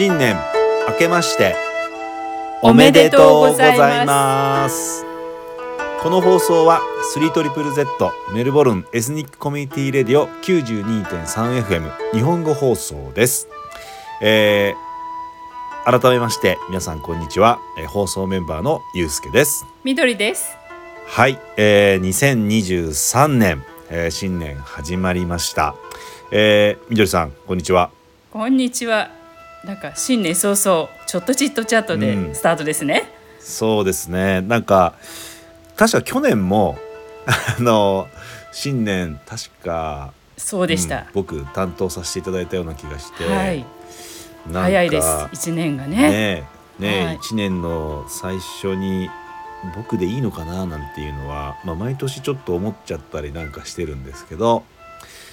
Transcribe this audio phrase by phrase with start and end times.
[0.00, 0.34] 新年
[0.88, 1.54] 明けまして
[2.62, 5.04] おめでとうございます。
[6.02, 6.80] この放送は
[7.14, 13.46] 3ZZZ メルボルンエスニックコミュニティレディオ 92.3FM 日本語放送です、
[14.22, 19.66] えー改めまして皆さんこんにちは、えー放送メンバーのゆうすけです。
[19.84, 20.56] 緑です。
[21.08, 25.74] はい、えー、2023年、えー新年始まりました、
[26.32, 27.90] えー、みどりさんこんにちは。
[28.32, 29.19] こんにちは
[29.64, 32.00] なんか新年早々ちょっとチットチャットうん。
[32.00, 33.10] でスタートですね、
[33.40, 34.40] そうですね。
[34.42, 34.94] なんか
[35.76, 36.78] 確か去年も
[37.26, 38.08] あの
[38.52, 40.98] 新年確かそうでした。
[40.98, 43.64] うん、僕担当させていただいたような気がして、はい。
[44.50, 45.08] 早いです。
[45.32, 45.96] 一年がね。
[45.96, 46.46] ね
[46.78, 47.18] えねえ、はい。
[47.18, 49.10] 1年の最初に
[49.76, 54.64] 僕でいいのかななんていうのは、まあ、毎年ちょっと思っちゃったりなんかしてるんですけど。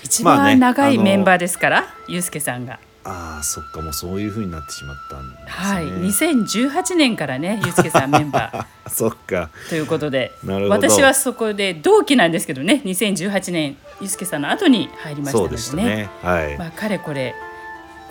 [0.03, 5.50] 一番長いメンバーですから、ゆうすけさんがああそっかもうそういう風になってしまったんですね。
[5.50, 5.86] はい。
[5.86, 8.58] 2018年からねゆうすけさんメンバー。
[8.59, 9.49] あ そっか。
[9.69, 10.89] ということでなるほど。
[10.89, 15.58] 私はそこで同期なんですけどね2018年ゆうすけさんの後に入りましたそうのでね。
[15.58, 16.09] でしたね。
[16.22, 17.33] はい、まあかれこれ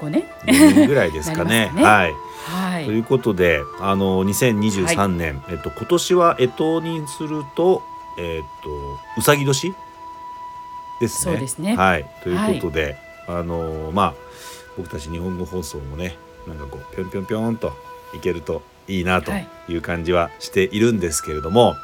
[0.01, 1.71] 5年5年ぐらいですかね。
[1.77, 1.83] ね。
[1.85, 2.15] はい。
[2.47, 2.85] はい。
[2.87, 7.83] ということで、あの2023年、えっと今年は干支にすると、
[8.19, 8.71] えっと
[9.19, 9.75] うさぎ年
[11.01, 11.33] ですね。
[11.33, 11.77] そうですね。
[11.77, 12.07] はい。
[12.23, 12.97] ということで、
[13.29, 14.15] あのまあ
[14.77, 17.73] 僕たち日本語放送もね、なんかこうぴょんぴょんぴょんと
[18.15, 19.49] いけるといいなとはい。
[19.69, 21.75] いう感じはしているんですけれども、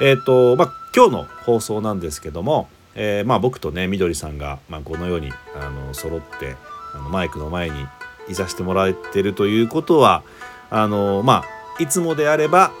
[0.00, 6.56] えっとまあ今日の放送なんですけども、えーまあ僕とねみどりさんがまあこのようにあの揃って
[6.94, 7.86] あのマイクの前に
[8.28, 10.22] いさせてもらえてるということは
[10.70, 11.44] あのま
[11.78, 12.72] あいつもであれば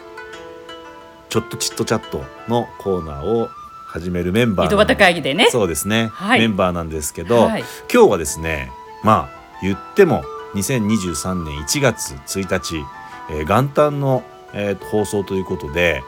[1.28, 3.48] ちょっとチットチャットのコーナーを
[3.96, 5.48] 始めるメンバー井戸端会議でね。
[5.50, 6.40] そうですね、はい。
[6.40, 7.64] メンバーなんですけど、はい。
[7.92, 8.70] 今日はですね
[9.02, 10.22] まあ言っても
[10.54, 12.84] 2023年1月1日、
[13.30, 16.02] えー元旦の、えー放送ということで、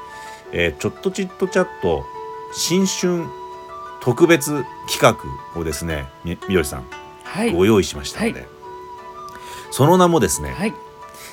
[0.52, 2.04] えーちょっとチットチャット
[2.52, 3.24] 新春
[4.00, 5.16] 特別企画
[5.58, 6.84] をですねみみどりさん
[7.24, 7.54] はい。
[7.54, 8.46] ご用意しましたので、は
[9.70, 10.74] その名もですね、はい。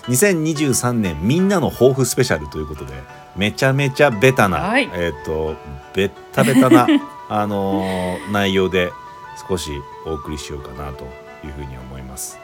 [0.08, 2.94] 2023年みんなの抱負スペシャルということで
[3.36, 4.90] めちゃめちゃベタな、はい。
[4.94, 5.56] えっ、と
[5.94, 6.88] ベッタベタな
[7.30, 8.92] あのー内容で
[9.48, 9.72] 少し
[10.06, 11.04] お送りしようかなと
[11.46, 12.40] いうふうに思います。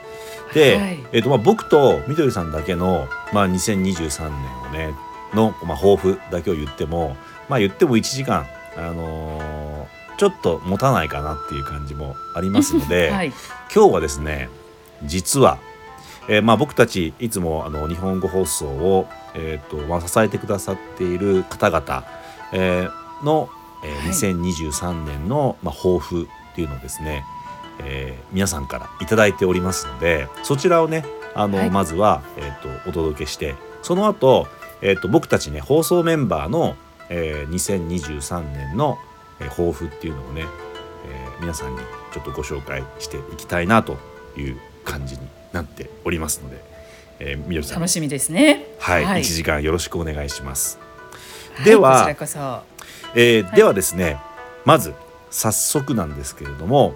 [0.54, 1.00] で、はい。
[1.14, 4.30] えっ、とまあ僕とみどりさんだけのまあ2023
[4.74, 4.94] 年をね
[5.34, 7.16] のまあ抱負だけを言っても
[7.48, 8.46] まあ言っても1時間
[8.78, 13.34] あのーちょっと持たないかなっていう感じもありますので、 はい。
[13.74, 14.50] 今日はですね
[15.04, 15.58] 実は、
[16.28, 22.04] えーまあ、僕たちいつもあの日本語放送を、えーとまあ、支えてくださっている方々、
[22.54, 23.50] えーの、
[23.84, 24.10] えーはい。
[24.10, 27.24] 2023年の、まあ、抱負っていうのをですね、
[27.80, 31.06] えー皆さんからいただいておりますのでそちらをね
[31.36, 31.70] あの、はい。
[31.70, 34.48] まずは、えー、とお届けしてその後、
[34.82, 36.76] えー、と僕たちね放送メンバーの、
[37.10, 38.98] えー2023年の、
[39.40, 40.46] えー抱負っていうのをね、
[41.06, 41.80] えー皆さんに
[42.14, 43.98] ちょっとご紹介していきたいなと
[44.38, 45.22] いう感じに
[45.54, 46.64] なっておりますので、
[47.24, 50.80] えー、みどりさん楽しみですねはい、はい1時間よろしくお願いします。
[51.56, 52.08] はいでは
[53.14, 54.18] えーはいではですね
[54.66, 54.94] まず
[55.30, 56.96] 早速なんですけれども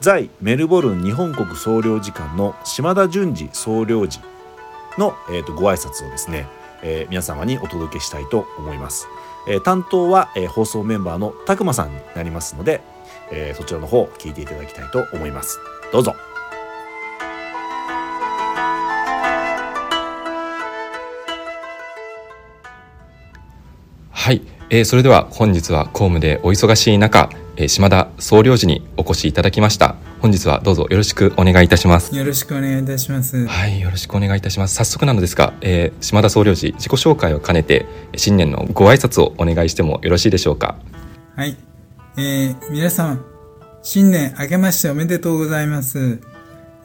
[0.00, 4.20] 在メルボルン日本国総領事館の島田淳二総領事
[4.98, 6.46] の、えー、とご挨拶をですね、
[6.82, 9.06] えー皆様にお届けしたいと思います。
[9.48, 12.80] えー担当は、えー放送メンバーのたくまさんになりますので、
[13.30, 15.58] えーそちらの方聞いていただきたいと思います。
[15.92, 16.16] どうぞ。
[24.24, 24.40] はい、
[24.70, 33.46] えーそれでは本日は公務でお忙しい中、えー島田総領事にお越しいただきました本日はどうぞよろしくお願いいたしますよろしくお願いいたします。
[33.46, 37.84] はいよろしくお願いいたします早速なのですが、えー島田総領事自己紹介を兼ねて
[38.16, 40.78] 新年のご挨拶をお願いしてもよろしいでしょうか？
[41.36, 41.54] はい。
[42.16, 43.22] えー皆さん、
[43.82, 46.18] 新年明けましておめでとうございます。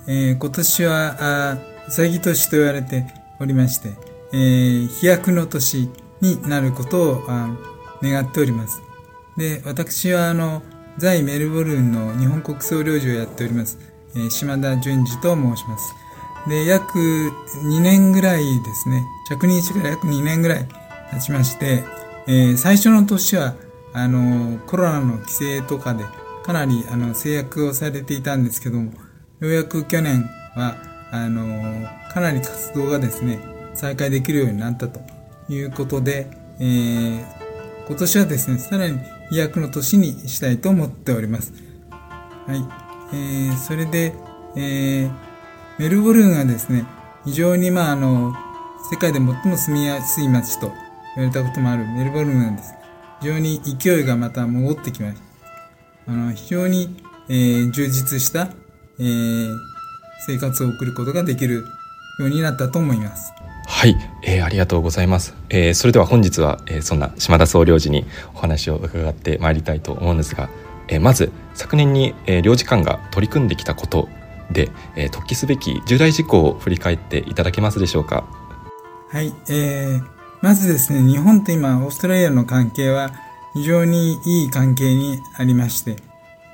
[0.07, 3.05] えー今年は、あーうさぎ年と言われて
[3.39, 3.93] おりまして、
[4.33, 5.89] えー飛躍の年
[6.21, 7.23] になることを
[8.01, 8.81] 願っております。
[9.37, 10.61] で、私は、あの、
[10.97, 13.79] 在メルボルンの日本国総領事をやっております、
[14.15, 15.93] えー島田淳二と申します。
[16.47, 16.99] で、約
[17.63, 20.67] 2年ぐらいですね、着任してから約2年ぐらい
[21.11, 21.83] 経ちまして、
[22.27, 23.55] えー最初の年は、
[23.93, 26.03] あの、コロナの規制とかで、
[26.43, 28.91] かなり、あの、制約をされていたんですけども、
[29.39, 30.23] ようやく去年
[30.55, 30.75] は、
[31.11, 33.39] あの、かなり活動がですね、
[33.73, 34.99] 再開できるようになったと
[35.49, 36.29] いうことで、
[36.59, 37.39] えー
[37.87, 38.99] 今年はですね、さらに
[39.31, 41.53] 飛躍の年にしたいと思っております。
[42.45, 42.63] はい。
[43.13, 44.13] えーそれで、
[44.55, 45.29] えー
[45.79, 46.85] メルボルンはですね、
[47.25, 48.35] 非常にまああの、
[48.91, 50.71] 世界で最も住みやすい街と
[51.15, 52.73] 言われたこともあるメルボルンなんです。
[53.21, 55.15] 非常に勢いがまた戻ってきまし
[56.05, 56.11] た。
[56.11, 58.49] あの、非常に、えー、充実した、
[58.99, 59.55] えー、
[60.27, 61.63] 生活を送ることができる
[62.19, 63.31] ようになったと思います。
[63.79, 65.33] はい、えー、ありがとうございます。
[65.49, 68.05] えー、それでは本日は、えー、そんな島田総領事に
[68.35, 70.49] お話を伺ってまいりたいと思うんですが、
[70.89, 74.09] えー、まず昨年に、えー、領事館が取り組んできたこと
[74.51, 78.27] で、えー、突起すべき重大事項を振り返っていただけますでしょうか？
[79.11, 80.03] はい、えー、
[80.41, 83.11] まずですね、日本と今オーストラリアの関係は
[83.53, 85.95] 非常にいい関係にありまして、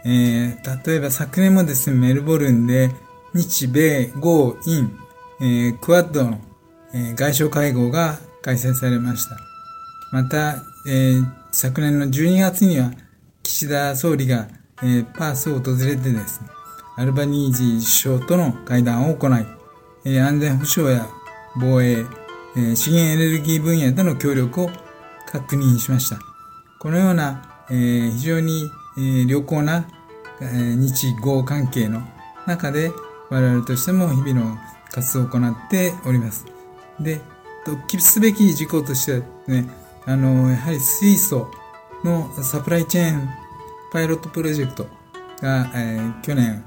[0.06, 2.92] えー、例えば昨年もですね、メルボルンで
[3.33, 4.95] 日米豪印、
[5.39, 6.39] えー、クワッドの、
[6.95, 9.38] え、外相会合が開催されました。
[10.12, 11.21] また、え、
[11.51, 12.92] 昨年の12月には
[13.44, 14.47] 岸田総理が、
[14.81, 16.47] え、パースを訪れてですね、
[16.95, 19.45] アルバニージー首相との会談を行い、
[20.06, 21.06] え、安全保障や
[21.59, 22.06] 防衛、
[22.56, 24.69] え、資源エネルギー分野での協力を
[25.30, 26.18] 確認しました。
[26.80, 29.86] このような、え、非常に、え、良好な、
[30.39, 32.01] え、日豪関係の
[32.48, 32.94] 中で
[33.30, 34.57] 我々としても日々の
[34.91, 36.54] 活動を行っております。
[37.00, 37.21] で、
[37.65, 39.65] 突起すべき事項としてはね、
[40.06, 41.50] あの、やはり水素
[42.03, 43.30] のサプライチェーン
[43.92, 44.88] パイロットプロジェクト
[45.42, 46.63] が、えー、去年、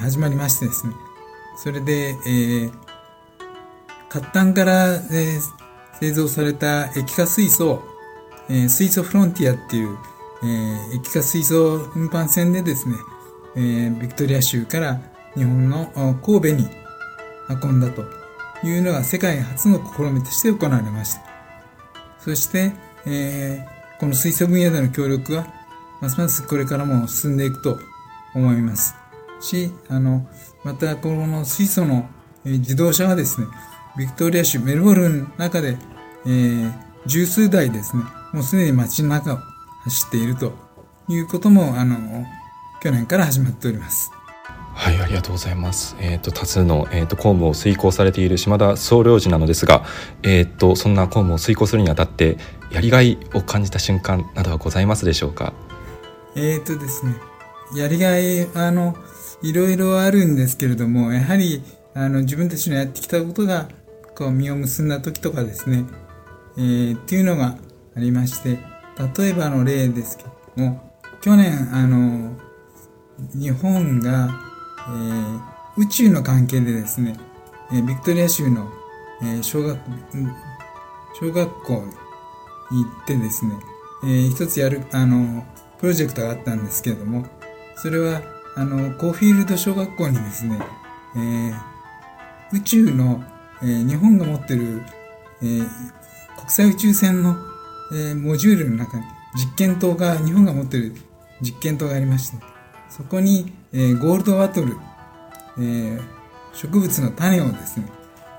[0.00, 0.94] 始まりましてですね、
[1.56, 2.72] それで、えー、
[4.08, 5.40] 活炭から、えー、
[6.00, 7.82] 製造された液化水素を、
[8.48, 9.96] えー、水素フロンティアっていう、
[10.42, 12.96] えー、液化水素運搬船でですね、
[13.56, 15.00] えー、ビクトリア州から
[15.34, 15.86] 日本の
[16.22, 16.68] 神戸に
[17.62, 18.23] 運んだと。
[18.64, 21.22] いうのが世界初の試みとして行われました。
[22.18, 22.72] そして、
[23.06, 25.46] えー、この水素分野での協力は
[26.00, 27.78] ますますこれからも進んでいくと
[28.34, 28.94] 思います。
[29.40, 30.26] し、あの、
[30.64, 32.08] またこの水素の
[32.44, 33.46] 自動車はですね、
[33.98, 35.76] ビクトリア州メルボルンの中で、
[36.26, 36.72] えー、
[37.06, 38.02] 十数台ですね、
[38.32, 39.36] もうすでに街の中を
[39.84, 40.52] 走っていると
[41.08, 42.24] いうことも、あの、
[42.82, 44.10] 去年から始まっております。
[44.74, 45.96] はい、ありがとうございます。
[46.00, 49.84] えっ、ー、と、多数の、えっ、ー、と、公務を遂行されている島田総領事なのですが、
[50.22, 52.38] えっ、ー、と、そんな公務を遂行するにあたって、
[52.70, 55.52] やりがいを感じた瞬間などはございますでしょうか？
[56.36, 57.14] えっ、とですね、
[57.76, 58.96] やりがい、あの、
[59.42, 61.62] いろいろあるんですけれども、やはり、
[61.94, 63.68] あの、自分たちのやってきたことが、
[64.16, 65.84] こう、実を結んだ時とかですね、
[66.56, 67.56] えー、っていうのが
[67.96, 68.58] ありまして、
[69.18, 72.36] 例えばの例ですけども、去年、あの、
[73.34, 74.53] 日本が、
[74.86, 75.40] えー、
[75.76, 77.16] 宇宙の関係でですね、
[77.72, 78.68] えー、ビクトリア州の、
[79.22, 79.78] えー、小学、
[81.20, 81.72] 小学校
[82.70, 83.52] に行ってですね、
[84.04, 85.44] えー、一つやる、あの、
[85.78, 87.26] プロジェクトがあったんですけれども、
[87.76, 88.22] それは、
[88.56, 90.58] あの、コーフィールド小学校にですね、
[91.16, 91.54] えー、
[92.52, 93.24] 宇宙の、
[93.62, 94.82] えー、日本が持ってる、
[95.42, 95.68] えー、
[96.36, 97.36] 国際宇宙船の、
[97.92, 99.04] えー、モジュールの中に
[99.34, 100.94] 実験棟が、日本が持ってる
[101.40, 102.53] 実験棟がありまして、
[102.96, 104.76] そこに、えー、ゴールドワトル、
[105.58, 106.00] えー、
[106.52, 107.90] 植物の種をですね、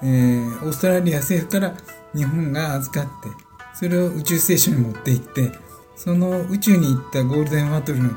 [0.02, 1.76] えー、オーストラリア政府から
[2.14, 3.30] 日本が預かって、
[3.74, 5.52] それを宇宙ステーションに持って行って、
[5.98, 8.12] その宇宙に行ったゴールデンワトルの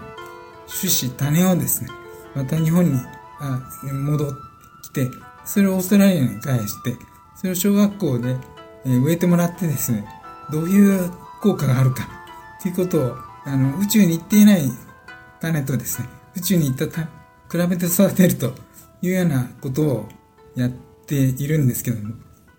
[0.68, 1.90] 種子、種をですね、
[2.36, 3.00] また日本に
[3.40, 3.60] あ
[3.92, 4.38] 戻って
[4.82, 5.08] きて、
[5.44, 6.94] それをオーストラリアに返して、
[7.34, 8.36] それを小学校で、
[8.86, 10.06] え、植えてもらってですね、
[10.52, 11.10] どういう
[11.42, 12.08] 効果があるか、
[12.62, 14.70] ということを、あの、宇宙に行っていない
[15.40, 17.02] 種とですね、宇宙に行ったた
[17.50, 18.52] 比べて育てると
[19.02, 20.08] いうようなことを
[20.54, 22.14] やっているんですけども、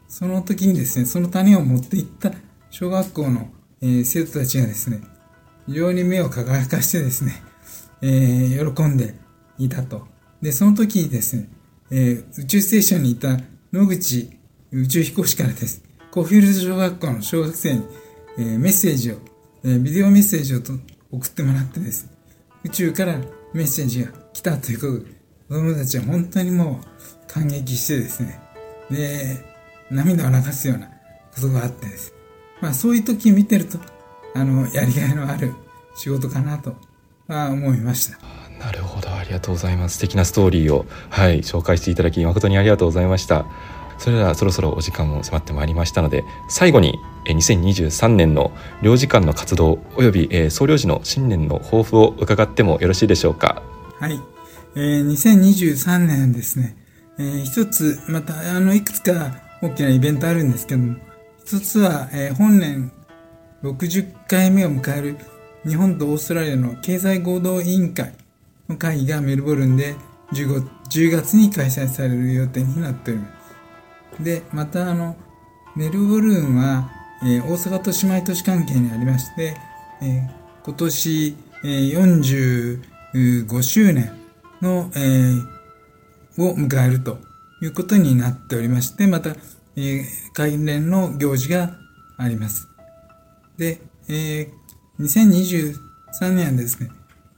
[0.07, 2.31] その時にですね、その種を持っていった
[2.69, 3.49] 小学校の、
[3.81, 5.01] えー、生徒たちがですね、
[5.67, 7.41] 非常に目を輝かしてですね、
[8.01, 9.15] えー、喜んで
[9.57, 10.07] いたと。
[10.41, 11.49] で、その時にですね、
[11.91, 13.39] えー、宇宙ステーションにいた
[13.71, 14.29] 野口
[14.71, 17.83] 宇宙飛行士からです、コフィールド小学校の小学生に、
[18.37, 19.19] えー、メッセージを、
[19.63, 20.73] えー、ビデオメッセージをと
[21.11, 22.11] 送ってもらってですね、
[22.65, 23.21] 宇宙から
[23.53, 28.39] メッセージが来たということで、子供たちは本当にもう感激してですね、
[28.91, 29.37] で、
[29.91, 32.13] 涙を流すようなことがあってです。
[32.61, 33.79] まあそういう時見てると、
[34.35, 35.53] あの、やりがいのある
[35.95, 36.75] 仕事かなと、
[37.27, 38.17] まあ、思いました。
[38.59, 39.95] なるほど、ありがとうございます。
[39.95, 43.45] 素敵なストーリーを、はい、紹介していただき、誠にありがとうございました。
[43.99, 48.51] それではそろそろお時間も迫ってまいりましたので最後に2023年の
[48.81, 53.61] 領事館の活動および総領事の新年の抱負を伺ってもよろしいでしょうか。
[53.99, 54.19] はい、
[54.75, 56.77] えー、2023年ですね、
[57.19, 60.95] えー、一つまたあのいくつか大きなイベントあるんですけども
[61.39, 62.91] 一つは、えー、本年
[63.61, 65.17] 60回目を迎える
[65.67, 68.13] 日本とオーストラリアの経済合同委員会
[68.69, 69.95] の会議がメルボルンで
[70.31, 73.38] 10, 10月に開催される予定になっております。
[74.19, 75.15] で、またあの、
[75.75, 76.91] メルボルーンは、
[77.23, 79.55] えー大阪と姉妹都市関係にありまして、
[80.01, 82.81] えー今年、えー
[83.43, 84.11] 45周年
[84.61, 85.59] の、えー
[86.41, 87.17] を迎えると
[87.61, 89.31] いうことになっておりまして、また、
[89.75, 91.77] えー関連の行事が
[92.17, 92.67] あります。
[93.57, 94.59] で、えー
[94.99, 96.89] 2023年はですね、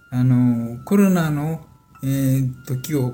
[0.09, 1.61] あの、コロナの、
[2.03, 3.13] えー時を、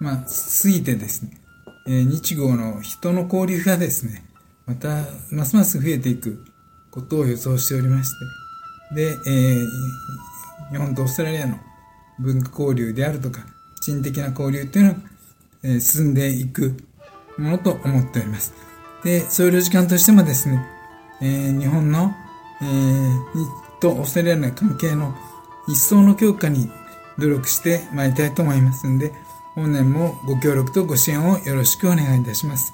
[0.00, 0.16] まあ、
[0.62, 1.40] 過ぎてですね、
[1.86, 4.24] えー日豪の人の交流がですね、
[4.66, 6.44] また、ますます増えていく
[6.90, 8.10] ことを予想しておりまし
[8.90, 9.66] て、で、えー
[10.72, 11.58] 日本とオーストラリアの
[12.18, 13.46] 文化交流であるとか、
[13.80, 14.98] 人的な交流というのが、
[15.62, 16.76] えー進んでいく
[17.38, 18.52] ものと思っております。
[19.04, 20.66] で、総領事館としてもですね、
[21.20, 22.12] えー日本の、
[22.62, 25.14] えーとオーストラリアの関係の
[25.68, 26.70] 一層の強化に
[27.18, 29.12] 努力してまいりたいと思いますんで、
[29.56, 32.72] 本年もご協力とご支援をよろしくお願いいたします。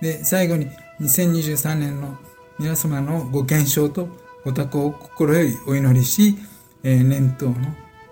[0.00, 0.66] で、最後に
[1.00, 2.18] 2023年の
[2.58, 4.08] 皆様のご健勝と
[4.44, 6.36] ご多幸を心よりお祈りし、
[6.82, 7.54] えー年頭の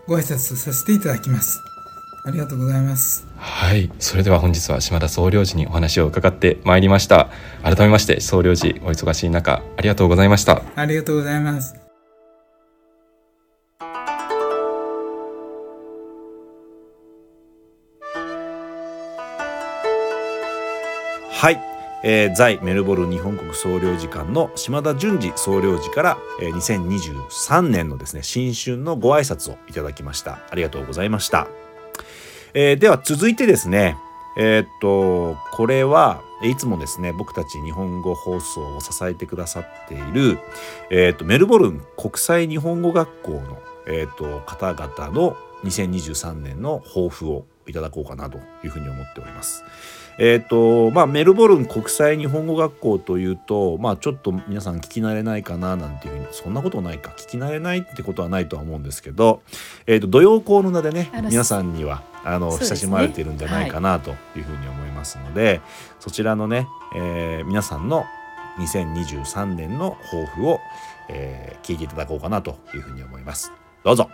[0.07, 1.59] ご挨拶とさせていただきます。
[2.25, 3.27] ありがとうございます。
[3.37, 7.31] はいそれでは本日は島田総領事にお話を伺ってまいりました
[7.63, 11.88] 改めまして総領事お忙しい中ありがとうございましたありがとうございます。
[21.39, 21.61] はい、
[22.03, 30.41] えー在メルボルン日本国総領事館の島田淳二総領事から、えー2023年のですね新春のご挨拶をいただきました。
[30.51, 31.47] ありがとうございました、
[32.55, 33.97] えーでは続いてですね
[34.37, 40.41] えーっとこれはいつもですね僕たち日本語放送を支えてくださっている、
[40.91, 49.63] えーっとメルボルン国際日本語学校の、えーっと方々の2023年の抱負をいただこうかなというふうに思っております。
[50.21, 59.43] えーとまあ、メルボルン国際日本語学校というと、まあ、ちょっと皆さん聞き慣れないかななんていうふうにそんなことないか聞き慣れないってことはないとは思うんですけど、
[59.87, 62.59] えー、と土曜校の名でね皆さんにはあの、ね。
[62.61, 65.61] 親しまれているんじゃないかなというふうに思いますので、
[66.01, 68.05] そちらのね、えー皆さんの
[68.59, 70.61] 2023年の抱負を、
[71.09, 73.53] えー聞いていただこうかなというふうに思います。
[73.85, 74.11] どうぞ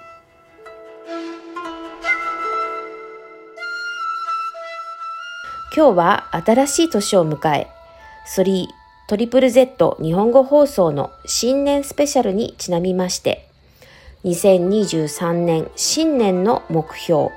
[5.77, 7.67] 今日は新しい年を迎え、
[8.29, 8.69] 3
[9.09, 13.49] トリプル Z 日本語放送の新年スペシャルにちなみまして、
[14.23, 17.31] 2023年新年の目標、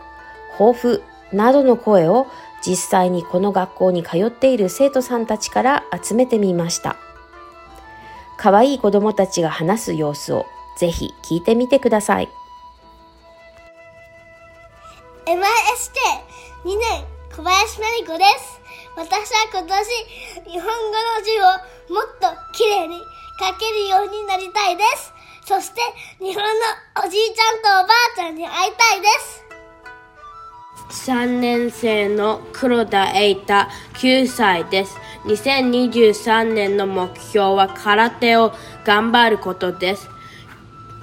[0.55, 1.01] 抱負
[1.33, 2.27] などの声を
[2.63, 6.95] 実際にこの学校に通っている生徒さんたちから集めてみました。
[8.37, 10.45] 可愛い子供たちが話す様子を
[10.77, 12.29] ぜひ聞いてみてください。
[15.25, 18.59] MISJ2 年小林真理子です。
[18.95, 22.97] 私は今年日本語の字をもっときれいに
[23.39, 25.13] 書けるようになりたいです。
[25.45, 25.81] そして
[26.17, 26.49] 日本の
[27.05, 29.45] おじいちゃんとおばあちゃんに会いたいです。
[31.09, 33.53] 3年生の黒田瑛太
[33.99, 34.97] 9歳です。
[35.25, 38.51] 2023年の目標は空手を
[38.83, 40.09] 頑張ることです。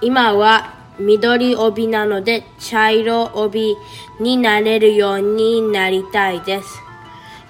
[0.01, 3.77] 今は緑帯なので茶色帯
[4.21, 6.69] になれるようになりたいです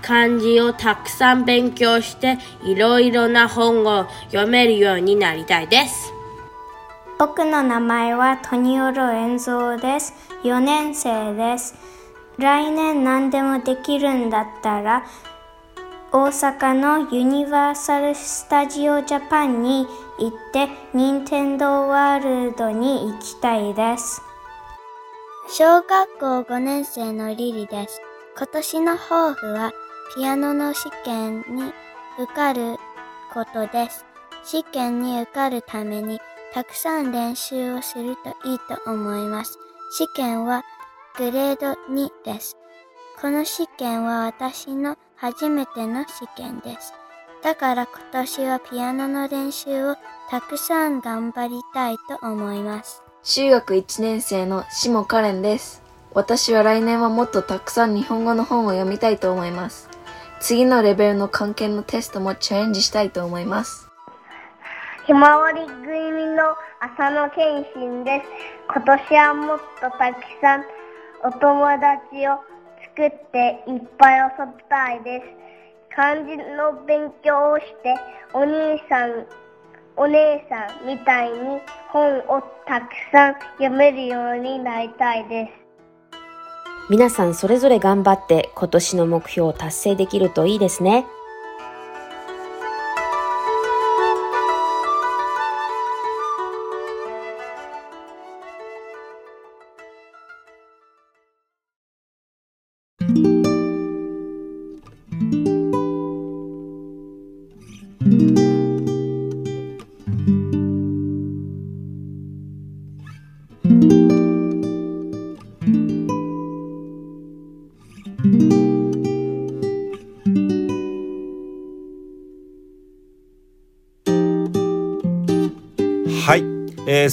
[0.02, 6.14] 漢字をたくさん勉強していろいろな本を読めるようになりたいです
[7.16, 10.14] 僕の名前はトニオロエンゾーです。
[10.42, 11.74] 4年生です。
[12.38, 15.04] 来年何でもできるんだったら、
[16.16, 19.84] 大阪のユニバーサル・スタジオ・ジャパンに
[20.20, 24.22] 行って、任天堂ワールドに行きたいです。
[25.48, 28.00] 小学校5年生のリリです。
[28.38, 29.72] 今年の抱負は
[30.14, 31.72] ピアノの試験に
[32.16, 32.76] 受かる
[33.32, 34.04] ことです。
[34.44, 36.20] 試験に受かるために
[36.52, 39.58] たくさん練習をするといいと思います。
[39.90, 40.62] 試験は
[41.18, 42.56] グレード2です。
[43.20, 46.94] この試験は私の初めての試験です
[47.42, 49.96] だから今年はピアノの練習を
[50.30, 55.82] たくさん頑張りたいと思います中学1年生の下カレンです。
[56.12, 59.88] 私は来年はもっとたくさん日本語の本を読みたいと思います。
[60.40, 63.90] 次のレベルの関係のテストもチャレンジしたいと思います。
[65.06, 68.28] ひまわり組の浅野健信です。
[68.74, 70.64] 今年はもっとたくさん
[71.24, 72.38] お友達を
[72.96, 75.26] 作っていっぱい遊びたいです。
[75.96, 77.94] 漢字の勉強をして
[78.32, 79.26] お兄さん、
[79.96, 81.60] お姉さんみたいに
[81.90, 85.52] 本をたくさん読めるようになりたいです。
[86.88, 91.06] 皆さんそれぞれ頑張って今年の目標を達成できるといいですね。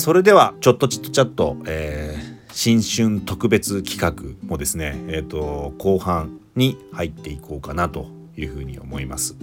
[0.02, 4.14] それではちょっとちっとチャット、えー新春特別企画
[4.46, 9.38] もですね、えー、と後半に入っていこうかなというふうに思います。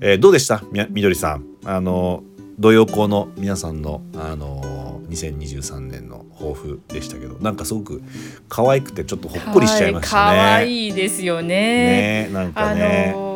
[0.00, 0.60] えーどうでした？
[0.72, 2.24] みみどりさんあの
[2.58, 8.02] 土曜校の皆さんのあの2023年の抱負でしたけどなんかすごく
[8.48, 10.36] 可愛くてちょっとほっこりしちゃいましたね。
[10.38, 12.26] 可愛いですよね。
[12.26, 13.12] ねなんかあね。
[13.14, 13.29] の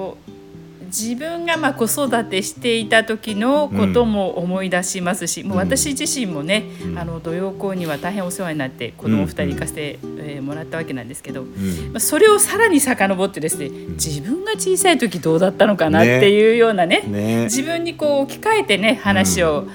[0.97, 6.99] 自分がまあ子育てしていた時のことも思い出しますし、もう私自身もね、うん。
[6.99, 11.93] あの土曜校には大変お世話になって子供2人行かせて、えーもらったわけなんですけど、うん。
[11.93, 17.01] まあそれをさらに遡ってですね、自分が小さい時どうだったのかなっていうようなね。
[17.01, 17.45] ね。
[17.45, 19.67] 自分にこう置き換えてね話を、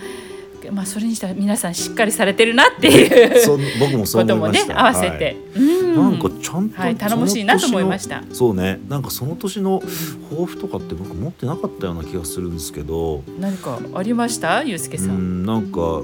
[0.71, 4.67] まあそれにしては皆さんしっかりされてるなっていう そう僕もそうこともね思い。
[4.69, 4.79] ました。
[4.79, 5.95] 合わせて、うん。
[5.95, 8.23] なんかちゃんと、はい頼もしいなと思いました。
[8.31, 8.79] そうね。
[8.89, 9.81] なんかその年の
[10.29, 13.23] 抱負とかって僕持ってなかったような気がするんですけど。
[13.39, 14.63] 何かありました？
[14.63, 16.01] ゆうすけうさん、んなんか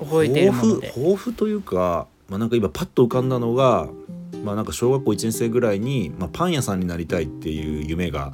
[0.00, 3.88] 覚えている抱負で抱負というか、まあ、なんか今パッと浮かんだのが、
[4.44, 8.32] まあ、なんか小学校1年生ぐらいに、まあ、パン屋さんになりたいっていう夢が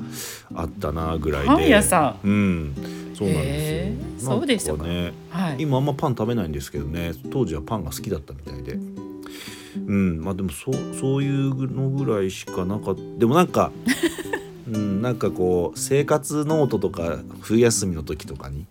[0.54, 1.48] あったなぐらいで。
[1.48, 2.26] パン屋さん？
[2.26, 2.74] うん。
[3.14, 4.32] そうなんへですよ。
[4.32, 4.78] ーそうでしたか？
[4.78, 5.56] なんねはい。
[5.60, 8.72] 今あんまパン食べないんですけどね当時はパンが好きだったみたいで。
[8.74, 10.20] うん。
[10.24, 13.00] まあでもそうそういうのぐらいしかなかった。
[13.18, 13.70] でもなんか
[14.72, 18.66] うんなんかこう生活ノートとか冬休みの時とかに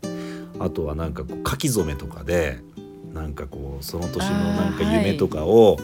[0.60, 2.60] あとはなんかこう書き初めとかで
[3.14, 5.78] なんかこうその年のなんか夢とかを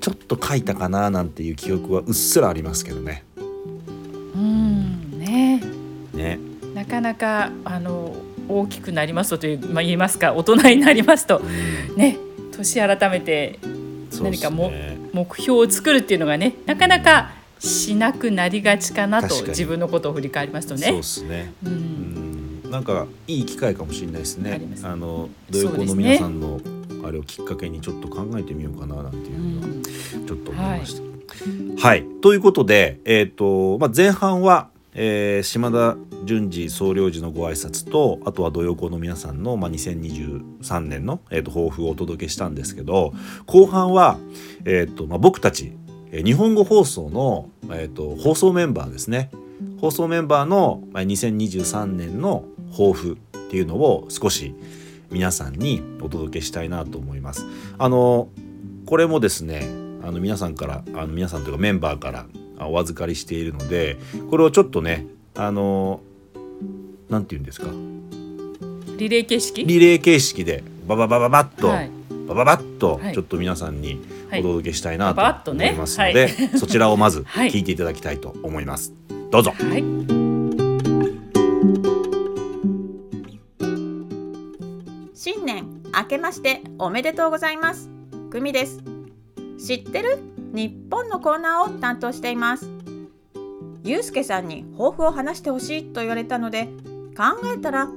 [0.00, 3.24] ちょっと書いたかななんていう記憶はうっすらありますけどね。
[3.36, 5.62] うんね。
[6.14, 6.38] ね。
[6.74, 8.14] なかなかあの
[8.48, 11.40] 大きくなりますとという、まあ、言いますか大人になりますと
[11.96, 12.16] ね
[12.52, 13.58] 年改めて
[14.20, 20.86] 何かもね目標を作るっていうのがねなかなかしなくなりがちかなと自分のことを振り返りますとね。
[20.86, 21.52] そうですね。
[21.64, 22.37] ううんん
[22.70, 24.60] なんかいい機会かもしれないですね。
[24.82, 26.60] あの土曜校の皆さんの
[27.04, 29.68] あれをきっかけにちょっと考えてみようかななんていうのは
[30.26, 31.08] ちょっと思いました。
[31.80, 43.14] はい、ということで、えーとまあ、前半は、えー島田淳二総領事のご挨拶とあとは土曜校の皆さんの、まあ、2023年の、えー、と抱負をお届けしたんですけど
[43.46, 44.18] 後半は、
[44.64, 45.72] えーとまあ、僕たち
[46.10, 49.30] えー日本語放送の、えー、と放送メンバーですね。
[49.80, 53.16] 放送メンバーのまあ2023年の抱負っ
[53.50, 54.54] ていうのを少し
[55.10, 57.46] 皆さんにお届けしたいなと思います。
[57.78, 58.28] あの
[58.86, 59.66] これもですね
[60.02, 62.26] あの皆さんからあの皆さんというかメンバーから
[62.58, 63.96] あお預かりしているので
[64.30, 66.00] これをちょっとねあの
[67.08, 67.68] なんて言うんですか？
[68.98, 69.64] リレー形式？
[69.64, 71.90] リレー形式でバババババッと、はい。
[72.26, 73.14] バババッとはい。
[73.14, 74.00] ちょっと皆さんに
[74.30, 74.40] はい。
[74.40, 76.58] お届けしたいなと思いますので、はい。
[76.58, 77.50] そちらをまず はい。
[77.50, 78.92] 聞いていただきたいと思います。
[79.30, 79.52] どうぞ。
[85.98, 87.90] 明けましておめでとうございます。
[88.30, 88.84] 久美です。
[89.58, 90.20] 知ってる？
[90.54, 92.70] 日本のコーナーを担当しています。
[93.82, 96.66] ゆうすけさんに抱負を話してほしいと言われたので
[97.16, 97.88] 考えたら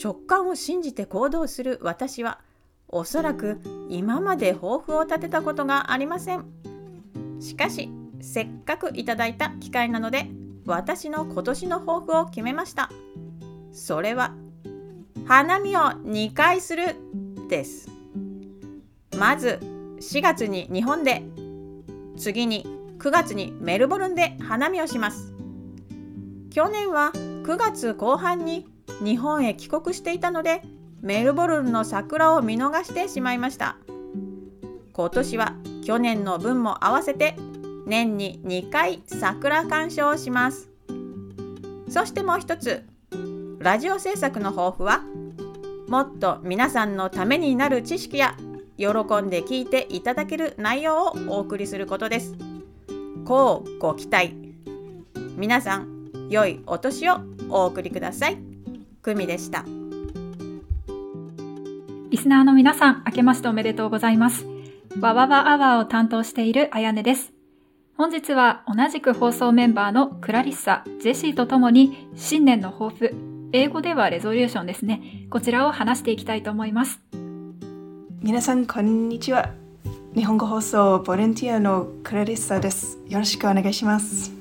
[0.00, 2.38] 直感を信じて行動する私は
[2.86, 6.44] おそらく今まで抱負を立てたことがありません。
[7.40, 7.90] しかし
[8.20, 10.28] せっかくいただいた機会なので
[10.64, 12.88] 私の今年の抱負を決めました。
[13.72, 14.32] それは
[15.26, 16.94] 花見を2回する
[17.48, 17.88] です。
[19.18, 19.58] まず
[20.00, 21.22] 4月に日本で
[22.16, 22.66] 次に
[22.98, 25.32] 9月にメルボルンで花見をします。
[26.50, 28.66] 去年は9月後半に
[29.02, 30.62] 日本へ帰国していたので
[31.00, 33.76] メルボルンの桜を見逃してしまいました。
[34.92, 37.36] 今年は去年の分も合わせて
[37.86, 40.68] 年に2回桜鑑賞をします。
[41.88, 42.84] そしてもう一つ
[43.60, 45.02] ラジオ制作の抱負は
[45.88, 48.36] もっと皆さんのためになる知識や
[48.76, 52.36] 喜んで聞いていただける内容をお送りすることです。
[53.24, 54.34] こうご期待。
[55.36, 58.36] 皆さん、良いお年をお送りください。
[59.02, 59.64] 久美でした。
[62.10, 64.46] リスナーの皆さん、明けましておめでとうございます。
[65.00, 67.32] わわわアワーを担当しているあやねです。
[67.96, 75.26] 本日は同じく放送メンバーのクラリッサ、ジェシーとともに新年の抱負、英語ではレゾリューションですね。
[75.30, 77.00] こちらを話していきたいと思います。
[78.20, 79.54] 皆さんこんにちは
[80.14, 84.32] 日本語放送ボランティアのクラリッサですよろしくお願いします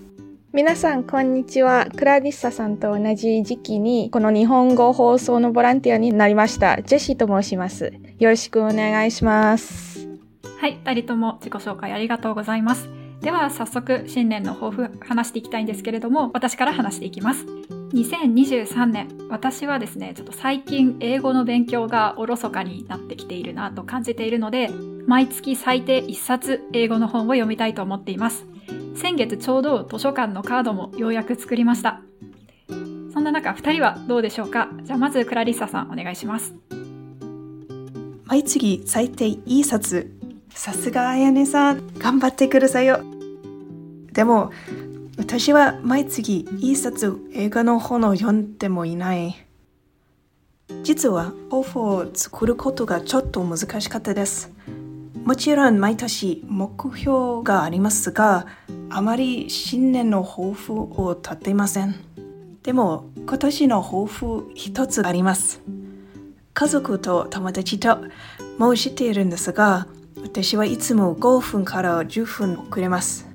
[0.52, 1.88] 皆さん、こんにちは。
[1.96, 6.82] クラディッサさんと同じ時期に、この日本語放送のボランティアになりました。
[6.82, 7.94] ジェシーと申します。
[8.18, 10.08] よろしくお願いします。
[10.60, 12.90] はい、二人とも自己紹介ありがとうございます。
[13.22, 17.46] では早速新年の抱負話していきたいんですけれども、私から話していきます。
[17.94, 24.70] 2023年私はですねちょっと最近英語の勉強がおろそかになってきているなと感じているので
[25.06, 28.46] 毎月最低1冊英語の本を読みたいと思っています。
[28.96, 32.02] 先月ちょうど図書館のカードもようやく作りました。
[33.14, 34.70] そんな中2人はどうでしょうか？
[34.84, 36.54] じゃあまずクラリッサさんお願いします。
[38.26, 40.12] 毎月最低1冊。
[40.50, 41.88] さすがあやねさん。
[42.00, 43.00] 頑張ってくださいよ。
[44.12, 44.52] でも
[45.18, 49.36] 私は毎月一冊映画の本を読んでもいない。
[50.84, 54.52] 実は抱負を作ることがちょっと難しかったです。
[55.24, 58.46] もちろん毎年目標がありますが
[58.90, 61.96] あまり新年の抱負を立てません。
[62.64, 65.62] でも今年の抱負一つあります。
[66.54, 67.98] 家族と友達と
[68.58, 69.88] もう知っているんですが
[70.24, 73.27] 私はいつも5分から10分遅れます。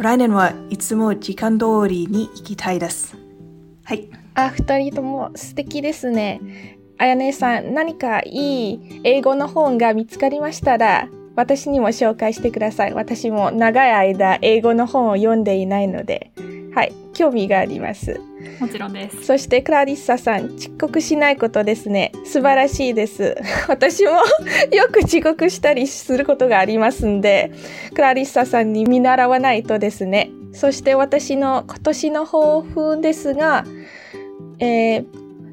[0.00, 3.18] 来年はいつも時間通りに行きたいです。
[3.84, 4.08] はい。
[4.32, 6.40] あ、二人とも素敵ですね。
[6.96, 12.94] あやねさん、何かいい英語の本が見つかりましたら、私にも紹介してください。
[12.94, 16.32] 私も長い間英語の本を読んでいないので、
[16.74, 18.18] はい、興味があります。
[18.58, 19.24] もちろんです。
[19.24, 22.12] そしてクラリッサさん、遅刻しないことですね。
[22.24, 23.36] 素晴らしいです。
[23.68, 27.52] 私もよく遅刻したりすることがありますんで、
[27.94, 30.30] クラリッサさんに見習わないとですね。
[30.52, 33.66] そして私の今年の抱負ですが、
[34.58, 35.04] えー、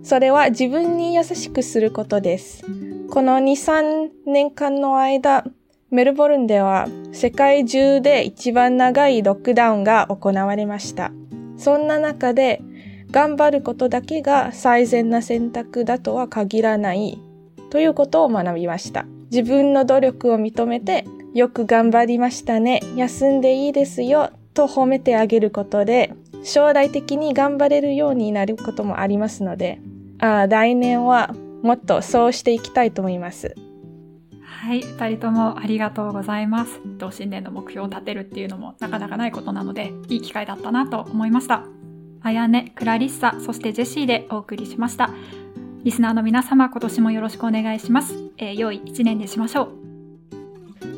[0.03, 2.63] それは自分に優しくすることです。
[3.09, 5.43] この2、3年間の間、
[5.91, 11.11] メルボルンでは世界中で一番長いロックダウンが行われました。
[11.57, 12.61] そんな中で
[13.11, 17.19] 頑張ることだけが最善な選択だとは限らない
[17.69, 19.05] ということを学びました。
[19.31, 22.81] 自分の努力を認めてよく頑張りましたね。
[22.95, 29.79] 休んでいいですよと褒めてあげることで将来的に頑張れるようになることもありますので、
[30.19, 33.55] あ来年はもっとそうしていきたいと思います。
[34.57, 36.81] はい、二人ともありがとうございます。
[36.97, 41.63] 同新年の目標を立てるっていうのもなかなかないことなので、いい機会だったなと思いました。
[42.23, 45.11] あやね、クラリッサ、そしてジェシーでお送りしました。
[45.83, 48.15] リスナーの皆様、今年もよろしくお願いします。
[48.37, 49.69] えー、良い一年にしましょう。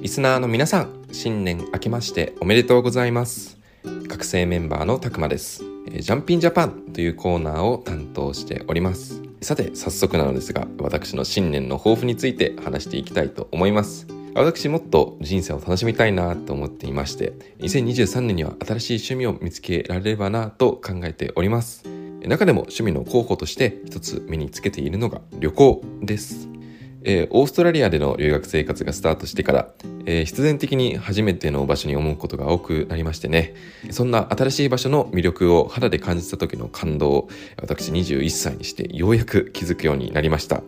[0.02, 3.60] リスナーの皆さん、新年明けましておめでとうございます。
[4.08, 5.64] 学生メンバーのたくまです。
[5.90, 9.29] ジャンピンジャパンというコーナーを担当しております。
[9.42, 14.06] さて、早速なのですが、私の新年の抱負について話していきたいと思います。
[14.36, 21.84] 私もっと人生を楽しみたいなと思っていまして、2023年には新しい趣味を見つけられればなと考えております。
[22.22, 26.49] 中でも趣味の候補として一つ目につけているのが旅行です。
[27.04, 29.70] えー、オーストラリアでの留学生活がスタートしてから、
[30.06, 33.54] えー、必然的に初めての場所に思うことが多くなりましてね。
[33.92, 37.30] そんな新しい場所の魅力を肌で感じた時の感動を
[37.62, 40.62] 私21歳にしてようやく気づくようになりました、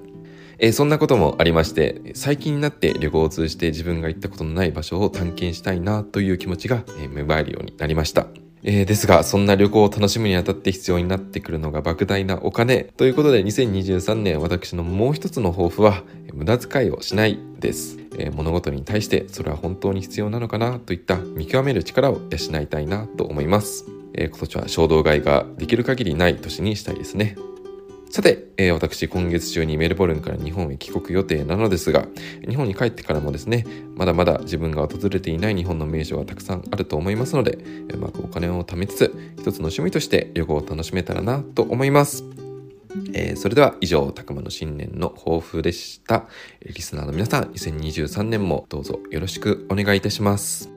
[0.60, 8.28] え、そんなこともありまして最近になって旅行を通じて自分が行ったことのない場所を探検したいなという気持ちが、芽生えるようになりました。
[8.64, 12.84] えー、ですが、そんな旅行を楽しむにあたって必要になってくるのが莫大なお金。
[12.98, 18.02] ということで、2023年私のもう一つの抱負は、無駄遣いをしないです。
[18.18, 23.86] えー、物事に対してそれは本当に必要なのかなといった見極める力を養いたいなと思います。
[24.14, 27.36] えー、今年は衝動買いができる限りない年にしたいですね。
[28.12, 32.08] さて、えー、私今月中にメルボルンから日本へ帰国予定なのですが、
[32.46, 37.60] 日本に帰ってからもですね、まだまだ自分が訪れていない日本の名所がたくさんあると思いますので、
[37.94, 42.26] うまくお金を貯めつつ、一つの趣味として旅行を楽しめたらなと思います。
[43.14, 46.28] えー、それでは以上、たくまの新年の抱負でした。
[46.66, 50.70] リスナーの皆さん、2023年もどうぞよろしくお願いいたします。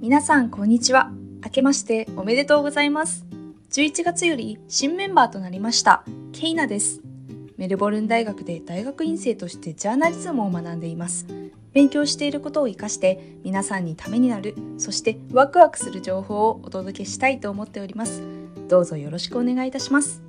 [0.00, 1.12] 皆さん、こんにちは。
[1.44, 3.25] 明けましておめでとうございます。
[3.76, 7.02] 11月より新メンバーとなりました、ケイナです。
[7.58, 11.26] メルボルン大学で大学院生としてジャーナリズムを学んでいます。
[11.74, 18.22] 勉強していることを活かして皆さんにためになる、そしてワクワクする情報をお届けしたいと思っております。
[18.66, 20.22] どうぞよろしくお願いいたします。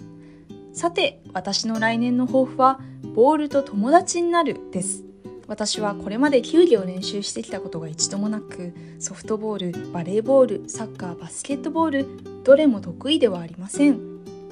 [0.74, 2.82] さて、私の来年の抱負は、
[3.16, 5.06] ボールと友達になるです。
[5.48, 12.08] 私はこれまで球技を練習してきたことが一度もなくソフトボールバレーボールサッカーバスケットボール
[12.44, 14.00] どれも得意ではありません。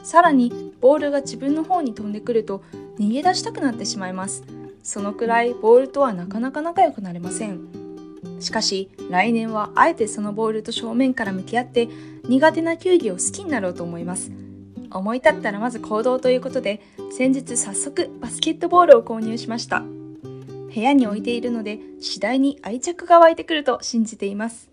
[0.04, 2.64] さらにボールが自分の方に飛んでくると
[3.00, 4.44] 逃げ出したくなってしまいます。
[4.84, 7.68] そのくらいボールとはなかなか仲良くなれません。
[8.40, 11.90] しかし来年はあえてそのボールと正面から向き合って
[12.28, 14.32] 苦手な球技を好きになろうと思います。
[14.92, 16.82] 思い立ったらまず行動ということで
[17.12, 19.84] 先日早速バスケットボールを購入しました。
[20.76, 24.70] 部屋に置いているので次第に愛着が湧いてくると信じています。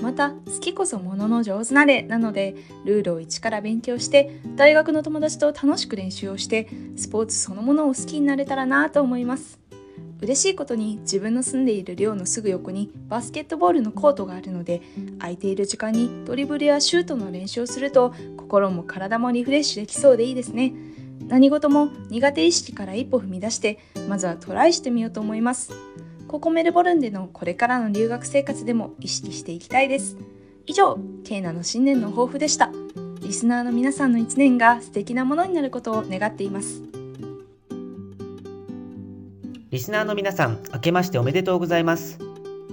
[0.00, 2.54] また好きこそものの上手なれなので
[2.86, 9.58] ルールを一から勉強して大学の友達と楽しく練習をしてスポーツそのものを好きになれたらなと思います。
[10.20, 14.82] 嬉しいことに自分の住んでいる寮のすぐ横にバスケットボールのコートがあるので
[15.18, 20.72] 空いている時間にドリブルやシュートの練習をすると心も体もリフレッシュできそうでいいですね。
[21.26, 23.78] 何事も苦手意識から一歩踏み出して
[24.08, 25.72] まずはトライしてみようと思います
[26.28, 30.16] ここメルボルンでのこれからの留学生活でも意識していきたいです
[30.66, 32.70] 以上ケイナの新年の抱負でした
[33.20, 36.90] リスナーの皆さんの一年が素敵なものになることを願っています
[39.70, 42.18] リスナーの皆さん、明けましておめでとうございます。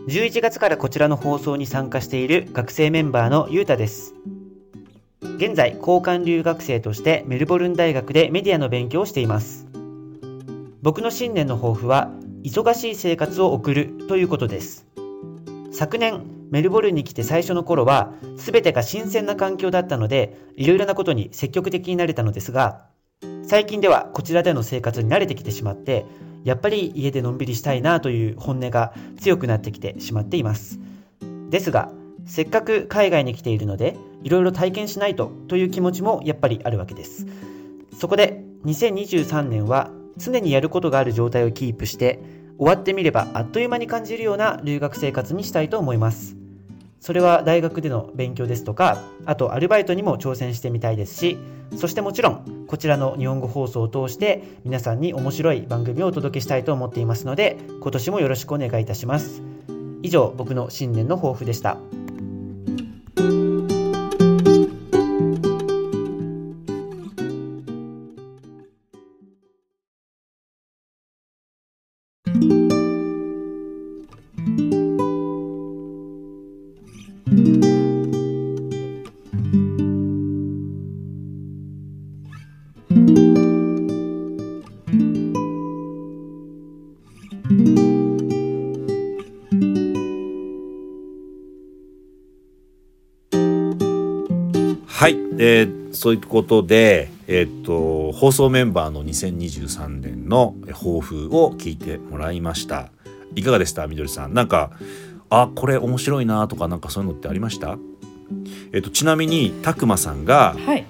[0.07, 4.15] 11月からこちらの放送に参加している学生メンバーのゆうたです。
[5.37, 9.67] 現在、交換留学生としてメルボルン大学でメディアの勉強をしています。
[10.81, 12.11] 僕の新年の抱負は、
[12.43, 14.87] 忙しい生活を送るということです。
[15.71, 22.85] 昨年、メルボルンに来て最初の頃は、すべてが新鮮な環境だったので、いろいろなことに積極的になれたのですが、
[23.43, 26.07] 最近ではこちらでの生活に慣れてきてしまって、
[26.45, 30.79] やっぱり家でのんびりしたいなという本音が強くなってきてしまっています。
[31.51, 31.91] ですが、
[32.27, 37.25] せっかく海外に来ているので、いろいろ体験しないとという気持ちもやっぱりあるわけです。
[37.97, 42.19] そこで、2023年は常にやることがある状態をキープして、
[42.57, 46.35] 終わってみればあっという間に感じるような留学生活にしたいと思います。
[46.99, 51.37] それは大学での勉強ですとか、あとアルバイトにも挑戦してみたいですし、
[51.77, 59.41] そしてもちろんこちらの日本語放送を通して皆さんに面白い番組をお届けしたいと思っていますので、今年もよろしくお願いいたします。
[60.01, 61.77] 以上、僕の新年の抱負でした。
[95.97, 102.91] そういうことで、えーっと放送メンバーの2023年の抱負を聞いてもらいました。
[103.35, 103.87] いかがでした？
[103.87, 104.33] みどりさん。
[104.33, 104.71] なんか
[105.29, 107.77] あこれ面白いなとかなんかそういうのってありました？
[108.71, 110.85] えーっとちなみにたくまさんが、はい。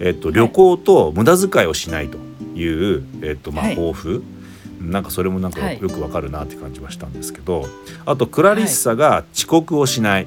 [0.00, 2.18] えーっと旅行と無駄遣いをしないと
[2.58, 3.76] いう、えーっとまあ、はい。
[3.76, 4.22] 抱負、
[4.80, 5.80] なんかそれもなんかはい。
[5.80, 7.66] よくわかるなって感じはしたんですけど、
[8.04, 10.26] あとクラリッサが遅刻をしない、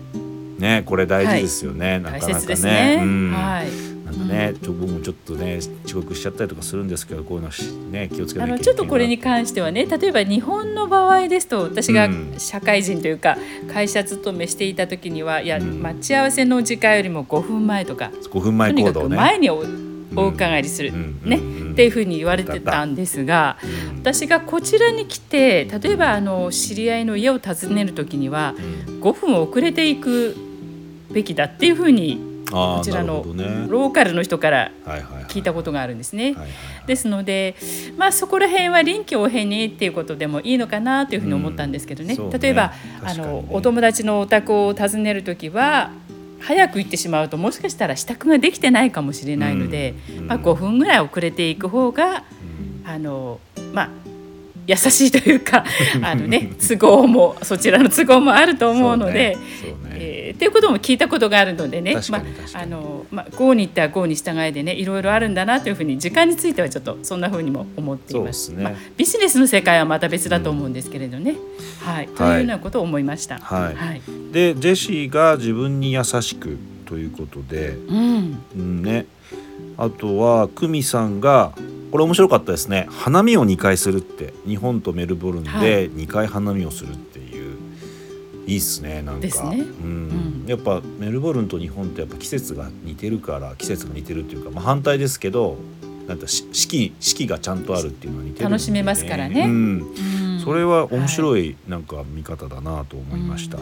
[0.60, 2.56] ねこれ大事ですよね、なかなかね。
[2.56, 3.00] ね。
[3.02, 3.32] うん。
[3.34, 12.30] はいなんかね、ちょ僕もちょっとね遅刻しちゃったりとかするんですけどこういうのしね気をつけなきゃいけないあのちょっとこれに関してはね例えば日本の場合ですと私がうん。
[12.38, 13.38] 社会人というか
[13.72, 19.64] 会社勤めしていた時には、いや待ち合わせの時間よりも5分前とか5分前とにかく行動ね前にお
[20.16, 20.92] お伺いする、
[21.24, 23.58] ね、っていうふうに言われてたんですが、
[24.00, 28.56] 私がこちらに来て例えばあの知り合いの家を訪ねる時には
[29.02, 30.36] 5分遅れていく
[31.12, 33.24] べきだっていうふうにこちらの
[33.68, 34.72] ローカルの人から
[35.28, 36.36] 聞いたことがあるんですね。
[36.88, 37.56] ですので、
[37.98, 42.40] まあ、そこら辺は臨機応変にっていうことでもいいのかなというふうに思ったんですけどね,、そうね。
[42.40, 45.92] 例えばあのお友達のお宅を訪ねる時は
[46.40, 49.94] 早く行ってしまうともしかしたら支度ができてないかもしれないので、
[50.26, 52.24] まあ、5分ぐらい遅れていく方が、
[52.86, 53.40] あの
[53.74, 53.90] まあ
[54.70, 55.66] 優しいというか
[56.04, 59.38] あの、ね、都合もそちらの都合もあると思うので。
[60.02, 68.46] えーっていうことも聞いたことがあるのでねまああのまあ、GO に行ったら GO に従いでねいろいろあるんだなというふうに時間についてはちょっとそんなふうにも思っています。
[68.46, 68.64] すね。
[68.64, 71.36] まあ、ビジネスの世界はまた別だと思うんですけれどね、
[71.82, 72.08] はい。
[72.08, 73.40] というようなことを思いました。
[73.40, 74.02] はい、はい。
[74.32, 78.44] でジェシーが自分に優しくということで、うん。
[78.56, 79.06] うんね、
[79.78, 81.52] あとは久美さんが
[81.92, 82.88] これ面白かったですね。
[82.90, 87.58] 花見を2回するって日本とメルボルンはで2回花見をするっていう、
[88.48, 89.22] い、いっすねなんか。
[89.22, 89.60] ですね。
[89.60, 90.46] うん。
[90.48, 95.58] やっぱメルボルンと日本ってやっぱ季節が似てるから季節が似てるっていうか、まあ、反対ですけど
[96.08, 99.42] なんかし四季四季がちゃんとあるっていうのは似てるんで、楽しめますからね。
[99.42, 99.52] うん。
[99.52, 100.42] うん。
[100.44, 103.60] それは面白いなんか見方だなと思いました。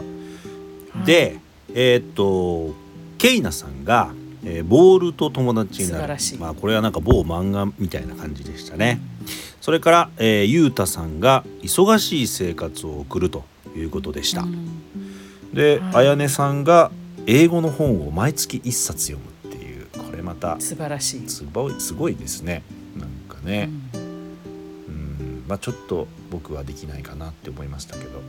[1.04, 1.38] で、
[1.74, 2.74] えーっと
[3.18, 4.12] ケイナさんが、
[4.44, 6.16] えーボールと友達になる。
[6.38, 9.00] まあこれはなんか某漫画みたいな感じでしたね。
[9.60, 13.44] それから、えー、ゆうたさんが忙しい生活を送ると
[13.76, 14.46] いうことでした。
[15.52, 16.90] で、あやねさんが
[17.26, 19.86] 英語の本を毎月一冊読むっていう。
[19.86, 21.28] これまた素晴らしい。
[21.28, 22.62] すごいすごいですね。
[22.96, 23.98] なんかね、う
[24.90, 25.44] ん。
[25.46, 28.20] まあちょっと僕はできないかなって思いましたけど。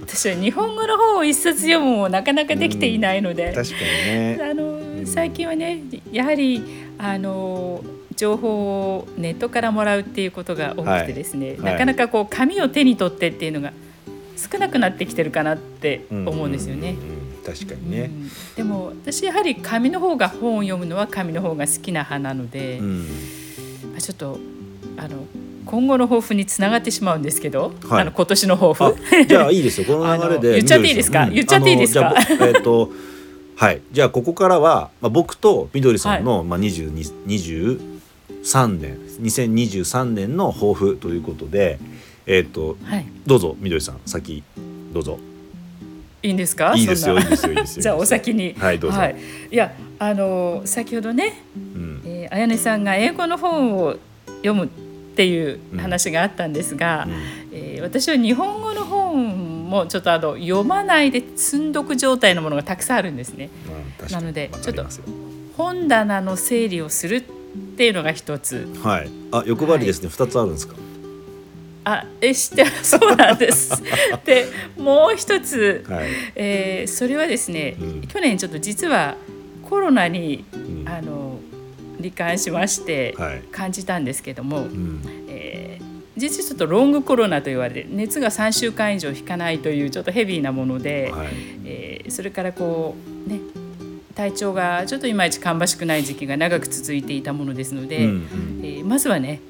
[0.00, 4.38] 私は日本語の方を一冊読むもなかなかできていないので、確かにね。
[4.42, 6.62] あの最近はねやはり
[6.98, 7.82] あの
[8.14, 11.58] 情報をネットからもらうっていうことが多くてですね、はい。
[11.72, 13.72] なかなかこう紙を手に取ってっていうのが
[14.36, 16.96] 少なくなってきてるかなって思うんですよね。
[17.44, 18.10] 確かにね、
[18.54, 23.00] でも私やはり紙の方が本を読むのは紙の方が好きな派なので、うん。
[23.90, 24.38] まあちょっと
[24.96, 25.26] あの
[25.66, 28.02] 今後の抱負につながってしまうんですけど、はい。
[28.02, 29.26] あの今年の抱負。
[29.26, 29.86] じゃあいいですよ。
[29.98, 30.52] この流れで。
[30.54, 31.26] 言っちゃっていいですか？
[31.26, 31.44] みどりさん。
[31.44, 32.46] 言っちゃっていいですか？
[32.46, 32.90] えっ、と
[33.56, 33.80] はい。
[33.92, 41.78] じゃあここからは、まあ、僕とみどりさんの、まあ、22 23年2023年の抱負ということで
[42.26, 43.06] えっ、と、はい。
[43.26, 44.42] どうぞみどりさん先
[44.92, 45.18] どうぞ。
[46.22, 46.72] いいんですか？
[46.76, 47.24] いいですよそんな。
[47.24, 48.54] いいですよいいですよ じゃあお先に。
[48.58, 48.98] はいどうぞ。
[49.50, 52.02] い、やあの先ほどね、ん。
[52.04, 53.96] えー、あやねさんが英語の本を
[54.44, 54.68] 読むっ
[55.14, 57.06] ていう話があったんですが、
[57.52, 63.50] えー私は日本語の本もちょっとあの読まないで積んどく状態のものがたくさんあるんですね。
[64.10, 64.84] なのでちょっと
[65.56, 67.22] 本棚の整理をするっ
[67.76, 68.68] ていうのが一つ。
[68.82, 69.10] はい。
[69.32, 70.08] あ欲張りですね。
[70.08, 70.74] 二、つあるんですか？
[71.84, 73.82] あえしてそうなんです。
[74.24, 74.46] で
[74.78, 76.06] もう一つ、はい。
[76.36, 77.76] えーそれはですね、
[78.08, 79.16] 去年ちょっと実は
[79.68, 80.44] コロナに、
[80.86, 81.31] あの
[82.02, 83.16] 罹患しまして
[83.50, 84.66] 感じたんですけども、
[85.28, 91.10] えー実はちょっとロングコロナと言われて熱が3週間以上引かないというちょっとヘビーなもので、
[91.64, 92.94] えーそれからこ
[93.26, 93.40] うね
[94.14, 98.60] 体調がちょっといまいち芳しくない時期が長く続いていたものですので、うんうん。
[98.62, 99.40] えーまずはね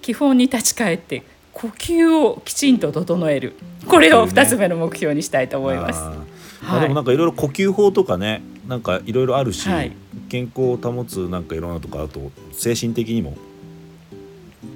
[0.00, 3.54] 基本に立ち返って呼吸をきちんと整える。
[3.86, 6.00] これを2つ目の目標にしたいと思います。
[6.62, 9.92] あーまあ、でもなんかいろいろ呼吸法とかねなんかいろいろあるし、はい。
[10.28, 13.36] 健康を保つなんかいろんなとかあと精神的にも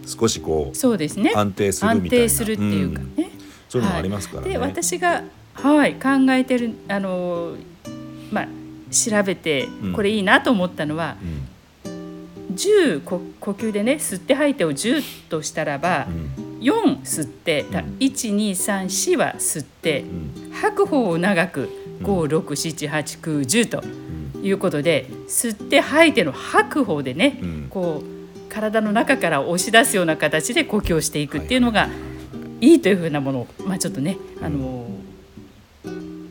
[0.05, 1.33] 少しこうそうですね。
[1.35, 2.25] 安定するみたいな。
[2.25, 3.31] 安定するっていうかね、ん。
[3.69, 4.51] そういうのもありますからね。
[4.51, 7.55] で私が、はい、考えてるあの
[8.31, 8.49] まあ
[8.91, 9.93] 調べてうん。
[9.93, 11.17] これいいなと思ったのは、
[12.57, 16.09] 10呼呼吸でね吸って吐いてを10としたらば、
[16.61, 20.05] 4吸って、だ1234は吸って、
[20.53, 21.69] 吐く方を長く
[22.03, 23.85] 5678910と
[24.43, 27.41] いうことで、吸って吐いての吐く方でね、
[27.71, 31.89] こう体の中から押し出すような形で呼吸をしていくっていうのが
[32.61, 34.89] いいというふうなものを、まあ、ちょっとね、あの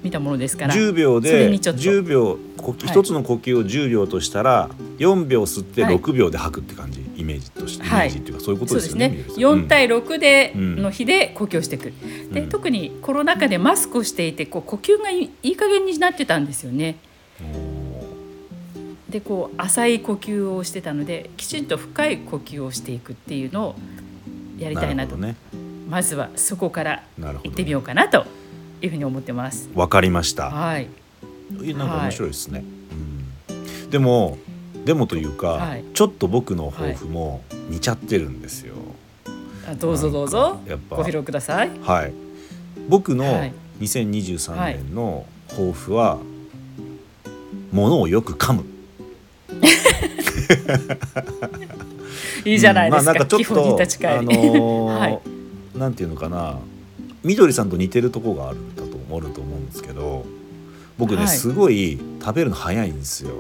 [0.02, 0.74] 見たものですから。
[0.74, 1.82] 10秒でにちょっと。
[1.82, 2.40] 10秒
[2.78, 9.08] 一つの呼吸を10秒としたら4秒吸ってはい6秒で吐くって感じ、イメージとしてイメはいージっていうかそういうことですよね。
[9.08, 11.94] そうですねみどりさん4対6で、うんの日で呼吸をしていく、
[12.32, 16.98] で特にコロナ禍でマスクをしていてこう呼吸がいいいい加減になってたんですよね。
[19.10, 23.76] でこう浅い呼吸をしてたのできちんと深い呼吸をしていくっていうのを
[24.58, 25.36] やりたいなとね。
[25.90, 28.26] まずはそこから行ってみようかなと
[28.82, 29.70] いうふうに思ってます。
[29.76, 30.50] わかりました。
[30.50, 30.88] はい。
[31.64, 32.64] えなんか面白いですね。
[32.70, 32.86] うん
[33.90, 34.38] でも
[34.86, 38.76] でもというか、はいちょっと僕の抱負も似ちゃってるんですよ。
[39.68, 41.72] あどうぞどうぞやっぱご披露ください。
[41.82, 42.14] はい。
[42.88, 46.20] 僕のはい2023年の抱負は、
[47.72, 48.64] 物をよく噛む。
[52.46, 53.12] いいじゃないですか。
[53.12, 54.20] うんまあ、なんかちょっ基本にと、立ち返り。
[54.20, 55.20] あのー はい。
[55.78, 56.58] なんていうのかな
[57.24, 60.26] みどりさんと似てるとこがあるんだと思うと思うんですけど
[60.98, 63.32] 僕ね、はいすごい食べるの早いんですよ。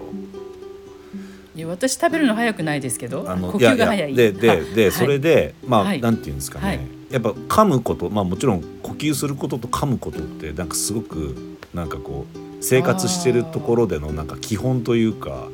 [1.55, 4.13] いや私食べるの早くないですけど、呼吸が早い。
[4.13, 4.91] ででで、はい。
[4.91, 6.01] それでまあ、はい。
[6.01, 6.79] なんていうんですかね、はい。
[7.09, 11.35] やっぱ噛むことまあもちろん呼吸することと噛むことってなんかすごく
[11.73, 15.47] なんかこう生活してるところでのなんか基本というか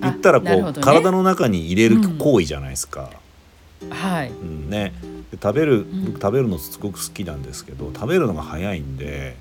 [0.00, 0.72] 言ったらこう、ね。
[0.80, 3.10] 体の中に入れる行為じゃないですか。
[3.90, 4.30] はい。
[4.30, 4.94] うんね、
[5.30, 9.36] で食べる僕食べるのすごく好きなんですけど食べるのが早いんで、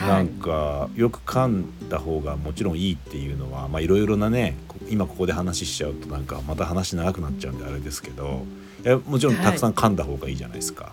[0.00, 8.44] なんかよく噛んだ方がもちろんいいっていうのはまあいろいろなねこ今ここで話しちゃうとなんかまた話長くなっちゃうんであれですけど
[8.84, 10.92] いやもちろんたくさん噛んだ方がいいじゃないですか。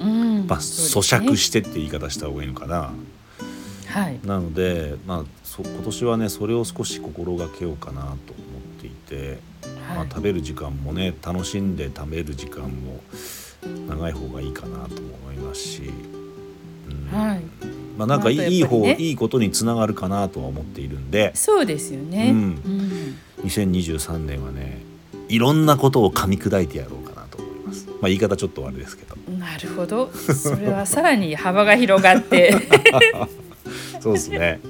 [0.00, 0.46] うん。
[0.46, 2.92] まあ、咀嚼してって言い方した方がいいのかな。
[3.86, 4.18] はい。
[4.24, 8.16] なので、まあ、そ今年はねそれを少し心がけようかなと思っ
[8.80, 9.38] ていて、
[9.94, 13.00] まあ、食べる時間もね楽しんで食べる時間も
[13.88, 15.82] 長い方がいいかなとも思いますし、
[16.88, 17.42] うんはい。
[18.02, 22.30] まあ、なんかいい,、まああとやっぱりねいい方いいことにつながるかなとは思っているんでそうですよね。
[22.30, 24.80] うんうん2023年はね
[25.28, 27.86] いろんなことを噛み砕いてやろうかなと思います。
[27.88, 30.12] まあ、言い方ちょっとあれですけどなるほど。
[30.12, 32.54] それはさらに幅が広がって。
[34.00, 34.60] そうですね。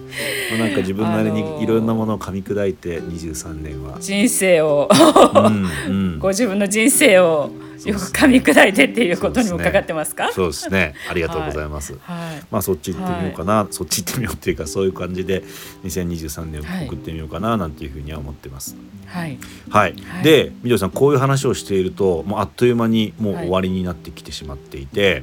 [0.50, 4.88] まあなんか自分なりあのーにいろんなものを噛み砕いて23年は人生を、
[5.34, 7.50] うんうんご自分の人生を
[7.88, 10.30] よく噛み砕いてっていうことにもかかってますか？
[10.32, 10.94] そうですね。
[11.10, 11.94] ありがとうございます。
[11.94, 12.32] はい。
[12.32, 12.42] はい。
[12.50, 15.42] まあそっち行ってみようかな、そっち行ってみようっていうかそういう感じで
[15.84, 18.76] 2023年を送ってみようかななんていうふうには思ってます。
[19.06, 19.38] はい。
[19.70, 19.94] はい。
[20.06, 20.24] はい。
[20.24, 25.22] で、みどりさんこういう話をしているともうあっという間にもう終わりになってきてしまっていて、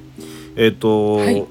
[0.55, 1.47] えっ、と、はいあっ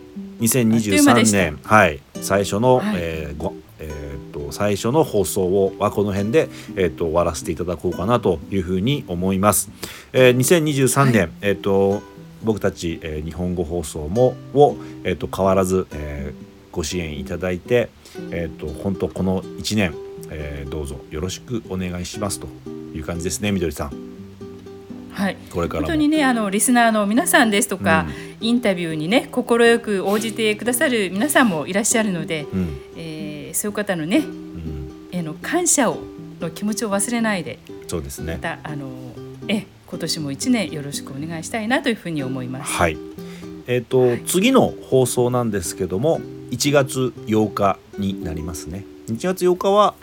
[0.51, 1.39] という間で2023した。
[1.39, 1.59] 年。
[1.65, 2.01] はい。
[2.21, 2.97] 最初の、はい。
[2.97, 4.08] えーごえー、
[4.49, 9.71] と最初の放送をはこの辺で、えー、と終わらせていただこうかなというふうに思います。
[10.13, 12.03] えー、2023年、えっ、と
[12.43, 17.89] 僕たち、えー日本語放送もを、えー、と変わらず、えーご支援いただいて、
[18.31, 19.95] えー、と本当この1年、
[20.31, 22.47] えーどうぞよろしくお願いしますと
[22.95, 23.93] いう感じですねみどりさん。
[25.13, 25.37] はい。
[25.51, 28.07] これからも本当にねあのリスナーの皆さんですとか、
[28.41, 33.08] インタビューにね快く応じてくださる皆さんもいらっしゃるので、うんえー
[33.59, 34.23] そういう方のね、
[35.11, 35.99] への感謝を
[36.41, 38.39] の気持ちを忘れないでそうですねま。
[38.39, 38.89] たあの
[39.49, 42.73] え今年も一年よろしくお願いしたいなというふうに思います。
[42.73, 42.97] はい。
[43.67, 48.85] えっ、と、次の放送なんですけども1月8日になりますね。
[49.09, 49.95] 1月8日は、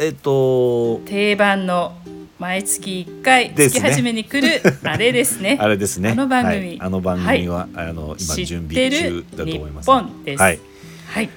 [0.00, 1.96] えっ、と定番の
[2.38, 5.58] 毎月一回月初めに来る あれですね。
[5.60, 6.10] あれですね。
[6.10, 9.86] あの番組、はいあの番組は、あの今知準備中だと思います。
[9.86, 10.42] 日本です。
[10.42, 10.58] はい。
[11.06, 11.30] はい。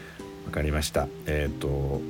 [0.49, 1.07] わかりました。
[1.27, 2.01] えっ、と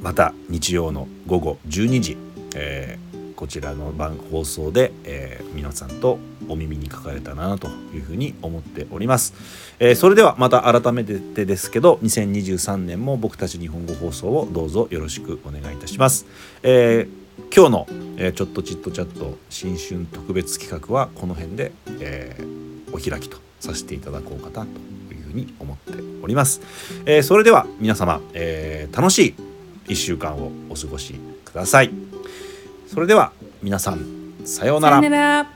[0.00, 2.16] また日曜の午後12時、
[2.54, 9.34] えーこちらの番放送で、えー皆さんとお耳にかかれたなというふうに思っております。
[9.80, 16.26] えーそれではまた改めてですけど2023年も僕たち日本語放送をどうぞよろしくお願いいたします。
[16.62, 17.86] えー今日の、
[18.18, 24.80] えーちょっとチットチャット新春特別企画はこの辺で、えーお開きとさせていただこうかなと
[25.34, 26.60] に思っております。
[27.06, 29.34] えーそれでは皆様、えー楽しい
[29.92, 31.14] 1週間をお過ごし
[31.44, 31.90] ください。
[32.86, 33.32] それでは
[33.62, 34.00] 皆さん
[34.44, 34.96] さようなら。
[34.98, 35.46] さよなら。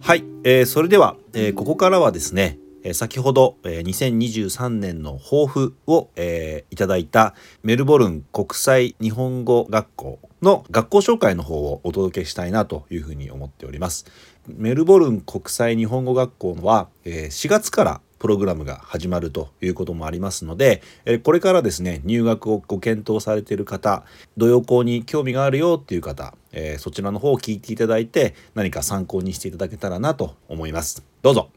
[0.00, 14.06] はい、えーそれでは、えーここからはですね、え先ほど、え2023年の抱負を、えいただいたメルボルン国際日本語学校の学校紹介の方をお届けしたいなというふうに思っております。
[14.48, 24.04] メルボルン国際日本語学校は、え4月からプログラムが始まるということもありますので、えこれからですね入学をご検討されている方
[24.36, 31.50] 土曜校に興味があるよっていう方、えそちらの方を聞いていただいて何か参考にしていただけたらなと思いますどうぞ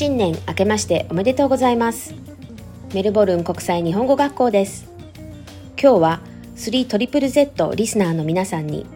[0.00, 2.14] 新年明けましておめでとうございます。
[2.94, 4.90] メルボルン国際日本語学校です。
[5.78, 6.20] 今日は
[6.56, 8.86] 3ZZZ リスナーの皆さんに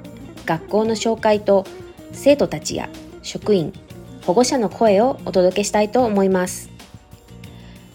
[0.46, 1.66] 学校の紹介と
[2.12, 2.88] 生徒たちや
[3.22, 3.74] 職員
[4.22, 6.70] 保護者の声をお届けしたいと思います。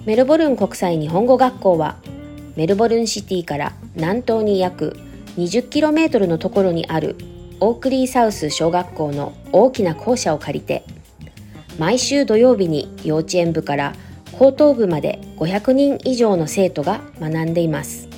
[0.06, 1.98] メルボルン国際日本語学校は
[2.56, 5.00] メルボルンシティから南東に約
[5.36, 7.16] 20km のところにある
[7.60, 10.84] オークリーサウス小学校の大きな校舎を借りて
[11.80, 13.96] 毎週土曜日に幼稚園部から
[14.34, 18.10] 高等部まで500人以上の生徒が学んでいます。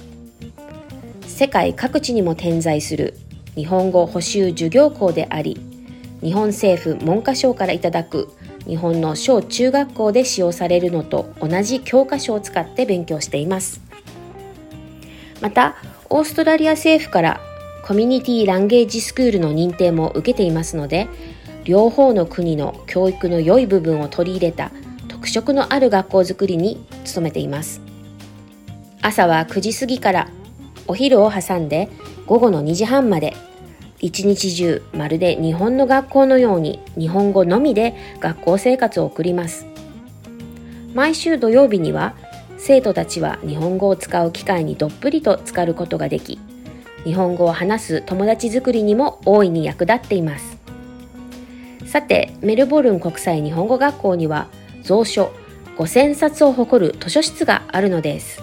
[1.28, 3.16] 世界各地にも点在する
[3.56, 5.60] 日本語補習授業校であり
[6.22, 8.30] 日本政府文科省からいただく
[8.68, 13.82] 日本の小中学校で使用されるのと同じ教科書を使って勉強しています。
[15.40, 15.76] また
[16.10, 17.42] オーストラリア政府から
[17.84, 21.08] コミュニティ・ランゲージスクールの認定も受けていますので
[21.64, 24.72] 両方の国の教育の良い部分を取り入れた
[25.08, 26.84] 特色のある学校づくりに
[27.14, 27.82] 努めています。
[29.02, 30.30] 朝は9時過ぎから
[30.88, 31.90] お昼を挟んで
[32.26, 33.36] 午後の2時半まで
[34.00, 39.68] 一日中まるで日本の学校のように日本語のみで学校生活を送ります。
[40.94, 42.16] 毎週土曜日には
[42.58, 46.40] 生徒たちは日本語を使う機会にどっぷりと浸かることができ
[47.04, 50.51] 日本語を話す友達作りにも大いに役立っています。
[51.92, 54.48] さてメルボルン国際日本語学校には
[54.88, 55.34] 蔵書
[55.76, 58.42] 5000冊を誇る図書室があるのです。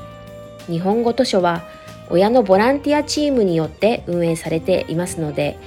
[0.66, 1.64] 日本語図書は
[2.10, 5.58] 親のボランティアチームによって運営されていますので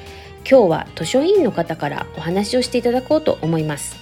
[0.48, 3.96] 今日は図書委員の方からお話をしていただこうと思います。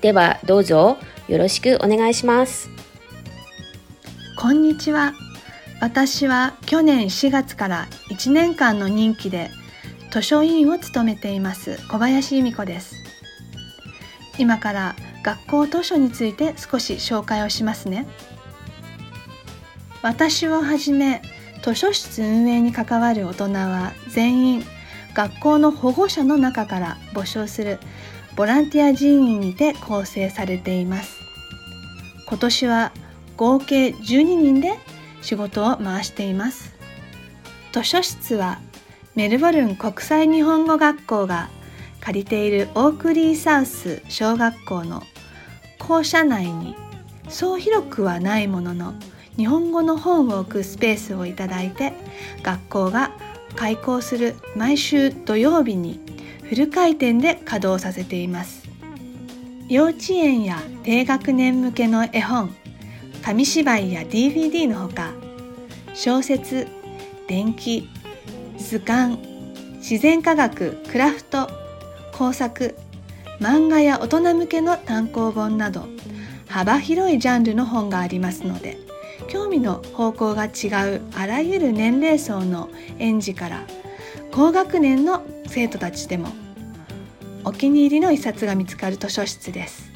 [0.00, 2.68] ではどうぞよろしくお願いします。
[4.36, 5.12] こんにちは。
[5.80, 9.50] 私は去年4月から1年間の任期で
[10.12, 12.96] 図書委員を務めています小林由美子です。
[14.38, 18.06] 今から学校図書について少し紹介をしますね。
[20.02, 21.22] 私をはじめ
[21.62, 24.64] 図書室運営に関わる大人は全員
[25.14, 27.78] 学校の保護者の中から募集する
[28.36, 31.20] ボランティア人員にて構成されています
[32.26, 32.92] 今年は
[33.36, 34.72] 合計12人で
[35.22, 36.74] 仕事を回しています
[37.72, 38.58] 図書室は
[39.14, 41.50] メルボルン国際日本語学校が
[42.00, 45.02] 借りているオークリーサウス小学校の
[45.78, 46.74] 校舎内に
[47.28, 48.94] そう広くはないものの
[49.36, 51.92] 日本語の本を置くスペースをいただいて
[52.42, 53.12] 学校が
[53.54, 56.00] 開校する毎週土曜日に
[56.44, 58.62] フル回転で稼働させています。
[59.68, 62.54] 幼稚園や低学年向けの絵本
[63.22, 65.12] 紙芝居や DVD のほか
[65.94, 66.66] 小説
[67.28, 67.88] 電気
[68.58, 69.18] 図鑑
[69.78, 71.48] 自然科学クラフト
[72.12, 72.76] 工作
[73.40, 75.86] 漫画や大人向けの単行本など
[76.48, 78.78] 幅広いジャンルの本がありますので
[79.28, 83.66] 興味の方向が違うあらゆる年齢層の園児から
[84.30, 86.28] 高学年の生徒たちでも
[87.44, 89.90] お気に入りの一冊が見つかる図書室です。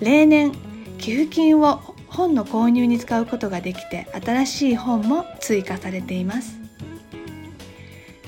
[0.00, 0.52] 例年
[0.98, 6.61] 寄付金を本の購入に使うことができて新しい本も追加されています。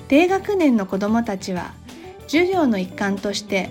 [0.09, 1.73] 低学年の子どもたちは
[2.27, 3.71] 授業の一環として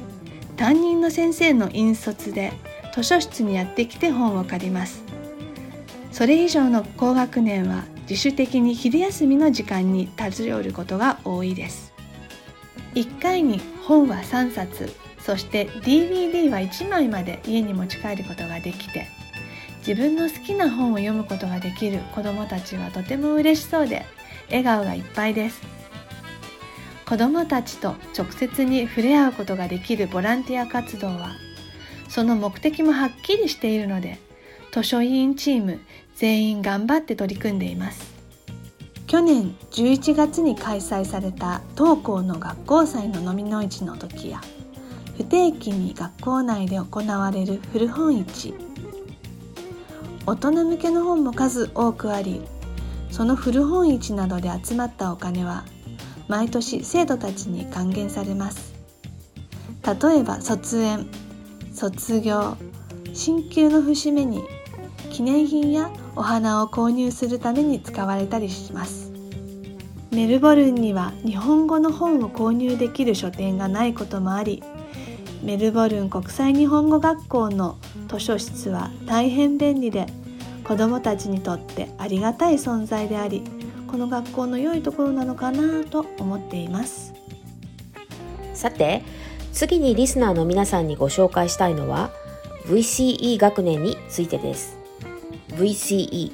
[0.57, 2.53] 担任の先生の引率で
[2.93, 5.03] 図書室にやってきて本を借ります。
[6.11, 11.93] それ以上の高学年は自主的に昼休みの時間に立ち寄ることが多いです。
[12.93, 19.07] 1回に本は3冊そして DVD は1枚まで家に持ち帰ることができて
[19.79, 24.05] 自分の好きな本を読むことができる子どもたちはとても嬉しそうで
[24.47, 25.61] 笑顔がいっぱいです。
[27.07, 31.31] 子どもたちと直接に触れ合うことができるボランティア活動は
[32.09, 34.19] その目的もはっきりしているので
[34.71, 35.79] 図書委員チーム
[36.15, 38.13] 全員頑張って取り組んでいます。
[39.07, 44.41] 去年11月に開催された当校の学校祭の飲みの市の時や
[45.17, 48.55] 不定期に学校内で行われる古本市。
[50.25, 52.41] 大人向けの本も数多くあり
[53.11, 55.65] その古本市などで集まったお金は
[56.33, 58.73] 毎年生徒たちに還元されます。
[59.85, 61.05] 例えば卒園
[61.71, 62.57] 卒業
[63.13, 64.41] 進級の節目に
[65.11, 69.11] 記念品やお花を購入するために使われたりします。
[70.09, 74.63] メルボルンには日本語の本を購入できる書店がないこともあり
[75.43, 77.77] メルボルン国際日本語学校の
[78.07, 80.05] 図書室は大変便利で
[80.63, 83.43] 子どもたちにとってありがたい存在であり
[83.93, 87.13] この学校の良いところなのかなと思っています。
[88.55, 89.03] さて
[89.51, 92.09] 次にリスナーの皆さんにご紹介したいのは
[92.65, 94.79] VCE 学年についてです。
[95.49, 96.31] VCE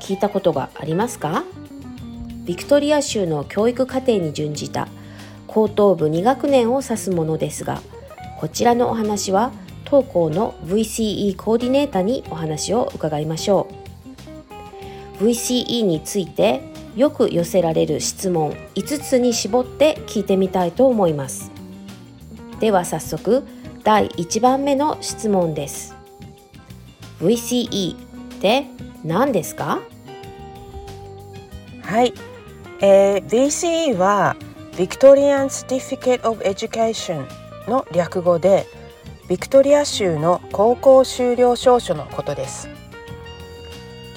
[0.00, 1.44] 聞いたことがありますか？
[2.46, 4.88] ビクトリア州の教育課程に準じた
[5.46, 7.82] 高等部2学年を指すものですが
[8.40, 9.52] こちらのお話は
[9.84, 13.68] 当校の VCE コーディネータにお話を伺いましょ
[15.20, 15.24] う。
[15.26, 21.50] VCE についてよく寄せられる質問5つに絞って聞いてみたいと思います。
[22.60, 23.44] では早速
[23.84, 25.94] 第1番目の質問です。
[27.20, 27.98] VCE っ
[28.40, 28.66] て
[29.04, 29.80] 何ですか？
[31.82, 32.12] はい、
[32.80, 34.36] えー、VCE は
[34.72, 37.26] Victorian Certificate of Education
[37.68, 38.66] の略語で
[39.28, 42.68] ビクトリア州の高校修了証書のことです。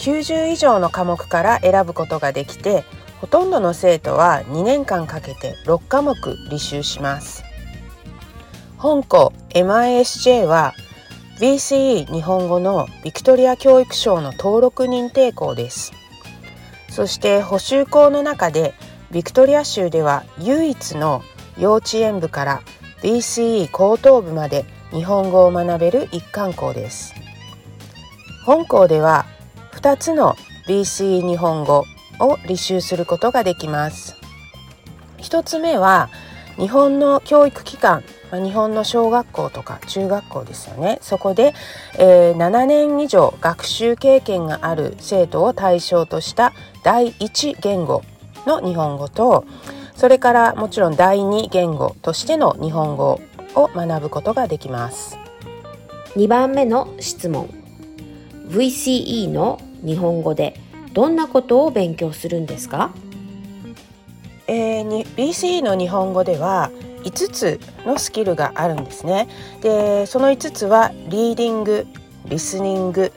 [0.01, 2.83] 90以上の科目から選ぶことができて
[3.19, 6.15] ほとんどの生徒は2年間かけて6科目
[6.49, 7.43] 履修します。
[8.77, 10.73] 本校 MISJ は
[11.39, 15.91] VCE 日本語のビクトリア教育省の登録認定校です。
[16.89, 18.73] そして補修校の中で
[19.11, 21.21] ビクトリア州では唯一の
[21.59, 22.61] 幼稚園部から
[23.03, 27.13] BCE 高等部まで日本語を学べる一貫校です。
[28.47, 29.27] 本校では
[29.81, 30.35] 2つの
[30.67, 31.85] BCE 日本語
[32.19, 34.15] を履修することができます。
[35.17, 36.11] 1つ目は
[36.57, 40.99] 日本の教育機関日本の小学校とか中学校ですよね。
[41.01, 41.55] そこで、
[41.97, 46.53] えー、7年以上学習経験がある生徒を対象とした
[46.83, 48.03] 第一言語
[48.45, 49.45] の日本語と
[49.95, 53.19] それからもちろん第二言語としての日本語
[53.55, 55.17] を学ぶことができます。
[56.15, 57.49] 2番目の質問。
[58.47, 60.59] VCE の日本語で
[60.93, 62.91] どんなことを勉強するんですか？
[64.47, 66.71] えー、BCE の日本語では
[67.03, 69.27] 5つのスキルがあるんですね。
[69.61, 71.87] でその5つはリーディング
[72.25, 73.11] リスニング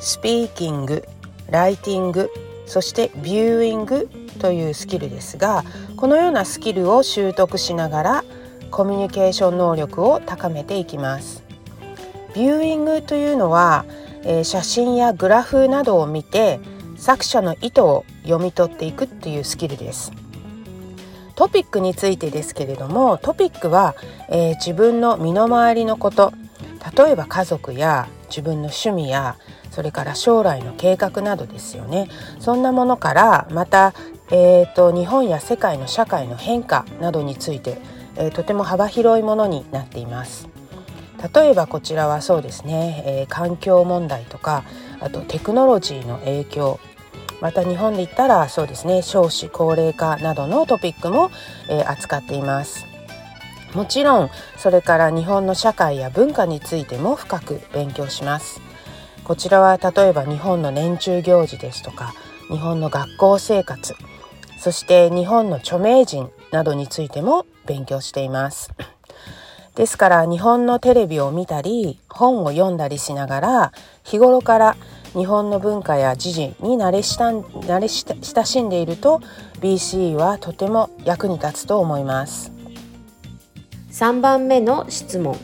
[0.00, 1.06] スピーキング
[1.48, 2.30] ライティング
[2.66, 4.08] そしてビューイング
[4.38, 5.64] というスキルですが
[5.96, 8.24] このようなスキルを習得しながら
[8.70, 11.42] コミュニケーション能力を高めていきます
[12.34, 13.84] ビューイングというのは、
[14.22, 16.60] えー、写真やグラフなどを見て
[16.96, 20.12] 作者の意図を読み取っていくっていうスキルです。
[21.34, 23.94] トピックについてですけれどもトピックは、
[24.28, 26.32] えー、自分の身の回りのこと。
[26.96, 29.36] 例えば家族や自分の趣味や
[29.70, 32.08] それから将来の計画などですよね。
[32.40, 33.92] そんなものからまた、
[34.30, 37.78] えーと、日本や世界の社会の変化などについて、
[38.16, 40.48] えー、とても幅広いものになっています。
[41.34, 44.64] 例えばこちらはそうですね、えー、環境問題とか
[45.00, 46.80] あとテクノロジーの影響
[47.40, 51.30] また日本で言ったらそうですね少子高齢化などのトピックも、
[51.68, 52.86] えー、扱っています。
[53.74, 58.60] もちろんそれから日本の社会や文化についても深く勉強します。
[59.24, 62.14] こちらは例えば日本の年中行事ですとか
[62.48, 63.94] 日本の学校生活
[64.58, 68.72] そして日本の著名人などについても勉強しています。
[69.76, 73.72] ですから日本のテレビを見たり本を読んだりしながら
[74.04, 74.76] 日頃から
[75.14, 79.20] 日本の文化や時事に慣れした慣れ親しんでいると
[79.60, 82.52] BCE はとても役に立つと思います。
[83.90, 85.36] 3番目の質問。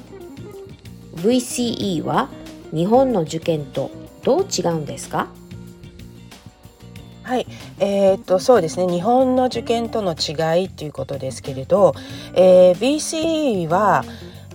[1.17, 2.29] VCE は
[2.73, 3.91] 日本の受験と
[4.23, 5.29] どう違うんですか？
[7.27, 7.47] はい、
[7.81, 11.93] えー、っとそうですね日本の受験との違いということですけれど、
[12.35, 14.05] えー、BCE は、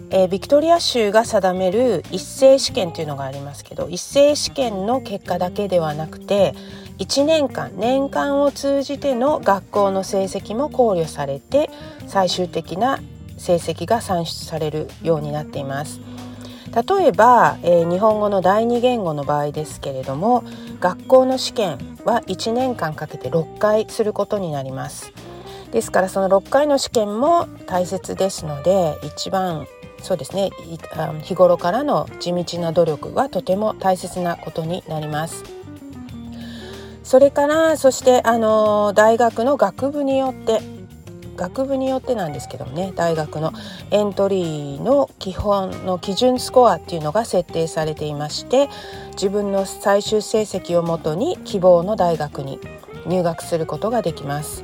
[0.10, 6.56] えー、ビクトリア州が定める一斉試験というのがありますけど一斉試験の結果だけではなくて
[7.00, 11.70] 1年間年間を通じての学校の成績も考慮されて
[12.08, 13.00] 最終的な
[13.38, 16.00] 成績が算出されるようになっています。
[16.72, 20.46] 例えば、えー、日本語の第二言語の場合ですけれども
[20.80, 25.14] 学校の試験は1年間かけて6回することになります。
[25.72, 29.68] ですからその6回の試験も大切ですので一番
[30.02, 30.50] そうですね
[31.22, 35.44] 日頃からの地道な努力はとても大切なことになります。
[37.04, 40.62] それからそしてあの大学の学部によって
[41.42, 43.52] 学部によってなんですけどもね大学の
[43.90, 48.70] エントリーの基本の基準スコアっていうのが設定されていまして
[49.14, 52.60] 自分の最終成績をもとに希望の大学に
[53.08, 54.64] 入学することができます。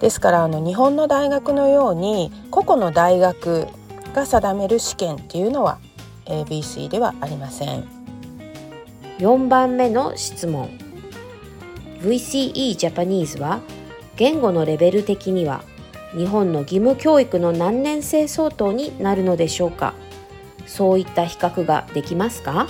[0.00, 3.66] ですからあの日本の大学のように個々の大学
[4.12, 5.78] が定める試験っていうのは
[6.26, 7.84] ABC ではありません
[9.18, 10.68] 4番目の質問
[12.00, 13.60] VCE ジャパニーズは
[14.16, 15.62] 言語のレベル的には
[16.14, 19.94] 日本の義務教育の何年生相当になるのでしょうか？
[20.66, 22.68] そういった比較ができますか？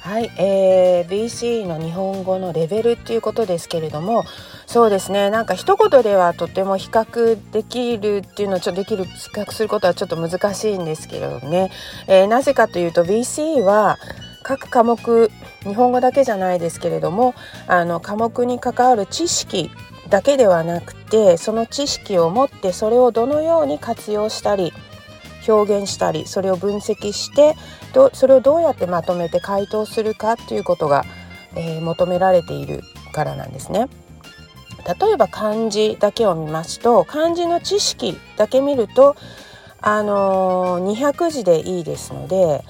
[0.00, 4.22] はい、えー、BC の日本語のレベルっていうことですけれども
[4.66, 11.72] そうですねなんか一言ではとても比較できるっていうのはちょっとできる比較することはちょっと難しいんですけれどもね、
[12.06, 13.98] えー、なぜかというと BC は
[14.44, 15.28] 各科目
[15.64, 17.34] 日本語だけじゃないですけれども
[17.66, 19.72] あの科目に関わる知識
[20.08, 24.72] だけではなくてその知識を持ってそれをどのように活用したり
[25.48, 27.54] 表現したりそれを分析して
[27.92, 31.04] どそれをどうやってまとめて回答するかということが、
[31.54, 32.82] えー、求められている
[33.12, 33.88] からなんですね。
[35.00, 39.16] 例えば漢字だけを見ますと漢字の知識だけ見ると
[39.80, 42.64] あのー、200字でいいですので、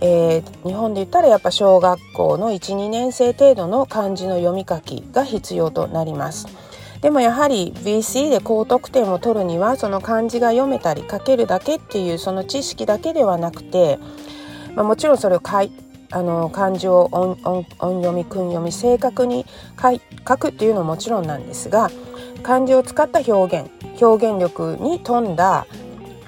[0.00, 6.67] えー、日本で言ったらやっぱ小学校の12年生程度の漢字の読み書きが必要となります。
[7.00, 13.98] でもやはり BC で高得点を取るにはその漢字が読めたり書けるだけっていうその知識だけではなくて、
[14.74, 15.70] まあ、もちろんそれを書い
[16.10, 17.36] あの漢字を音
[17.78, 19.44] 読み訓読み正確に
[20.26, 21.90] 書くっていうのももちろんなんですが
[22.42, 23.70] 漢字を使った表現
[24.02, 25.66] 表現力に富んだ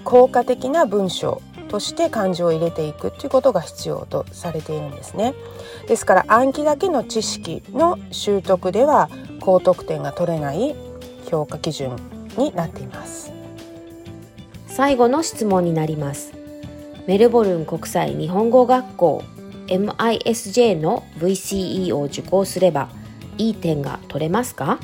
[0.05, 5.35] 効果的な文章として漢字を入れていくということが必要とされているんですね。
[5.87, 9.09] ですから暗記だけの知識の習得では
[9.41, 10.77] 高得点が取れない
[11.31, 11.97] 評価基準
[12.37, 13.33] になっています。
[14.67, 16.33] 最後の質問になります。
[17.07, 19.25] メルボルン国際日本語学校
[19.67, 22.89] MISJ の VCE を受講すれば
[23.39, 24.79] いい点が取れますか？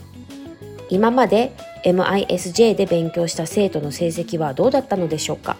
[0.88, 1.52] 今まで
[1.84, 5.56] MISJ で勉強した生徒の成績はどうだったのでしょうか？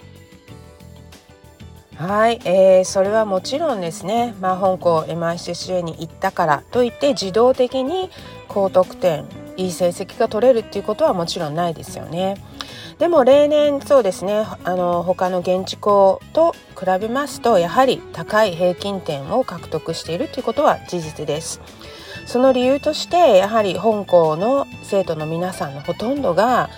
[1.97, 8.11] はい、えー、それはもちろんですね、まあ、本校 MICCA に行ったからといって自動的に
[8.57, 9.27] 高得点
[9.59, 12.39] いい成績が取れるっていうことはもちろんないですよね。
[12.99, 21.61] でも例年そうですねあの他の現地校と比べますとやはり高い平均点を獲得しているということは事実です。
[22.25, 26.71] その理由としてやはり香港の生徒の皆さんのほとんどが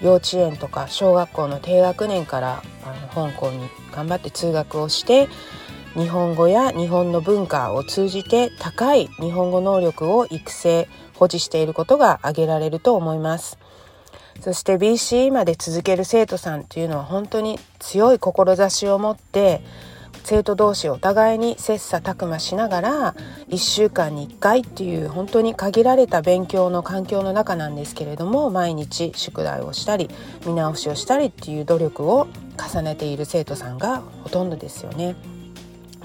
[0.00, 5.28] 幼稚園とか小学校の低学年からあの香港に頑張って通学をして
[5.94, 13.58] 日本語や日本の文化を通じて高い日本語能力を育成保持していることが挙げられると思います
[14.40, 19.62] そして BCE まで続ける生徒さんというのは本当に強い志を持って
[20.24, 23.14] 生徒同士お互いに切磋琢磨しながら
[23.48, 30.08] 1週間に1回っていう本当に限られた勉強の環境の中なんですけれども毎日宿題をしたり
[30.46, 32.26] 見直しをしたりっていう努力を
[32.58, 35.33] 重ねている生徒さんがほとんどですよね。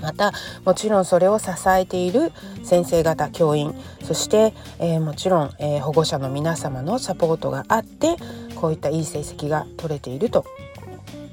[0.01, 0.33] また
[0.65, 2.31] もちろんそれを支えている
[2.63, 3.73] 先生方教員
[4.03, 8.15] そして、えー、もちろん、えー、保護者の皆様のサポートがあって
[8.55, 10.45] こういったいい成績が取れていると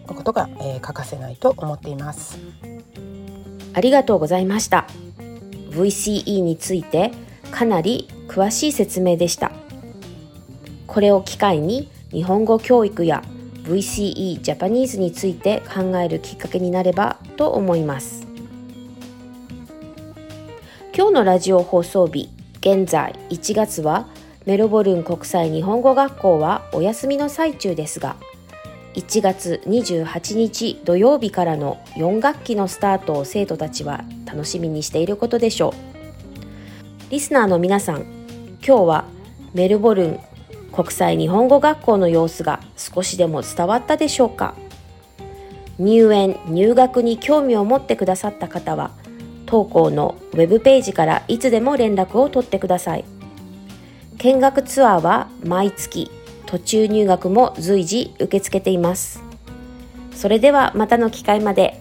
[0.08, 2.38] いうことが、えー、欠かせないと思っています。
[3.74, 4.86] ありがとうございました。
[5.70, 7.12] VCE について
[7.50, 9.52] かなり詳しい説明でした。
[10.86, 13.22] これを機会に日本語教育や
[13.64, 18.25] VCE ジャパニーズについて考えるきっかけになればと思います。
[20.96, 22.30] 今日のラジオ放送日
[22.60, 24.08] 現在1月は
[24.46, 28.16] メルボルン国際日本語学校はお休みの最中ですが
[28.94, 37.10] 1月28日土曜日からの4学期のスタートを生徒たちは楽しみにしていることでしょう。
[37.10, 38.00] リスナーの皆さん
[38.66, 39.04] 今日は
[39.52, 40.20] メルボルン
[40.72, 44.54] 国際日本語学校の様子が少しでも伝わったでしょうか？
[45.78, 48.92] 入園入学に興味を持ってくださった方は
[49.46, 53.04] 投稿のウェブページからいつでも連絡を取ってください。
[54.18, 56.10] 見学ツアーは毎月、
[56.46, 59.22] 途中入学も随時受け付けています。
[60.12, 61.80] それではまたの機会まで。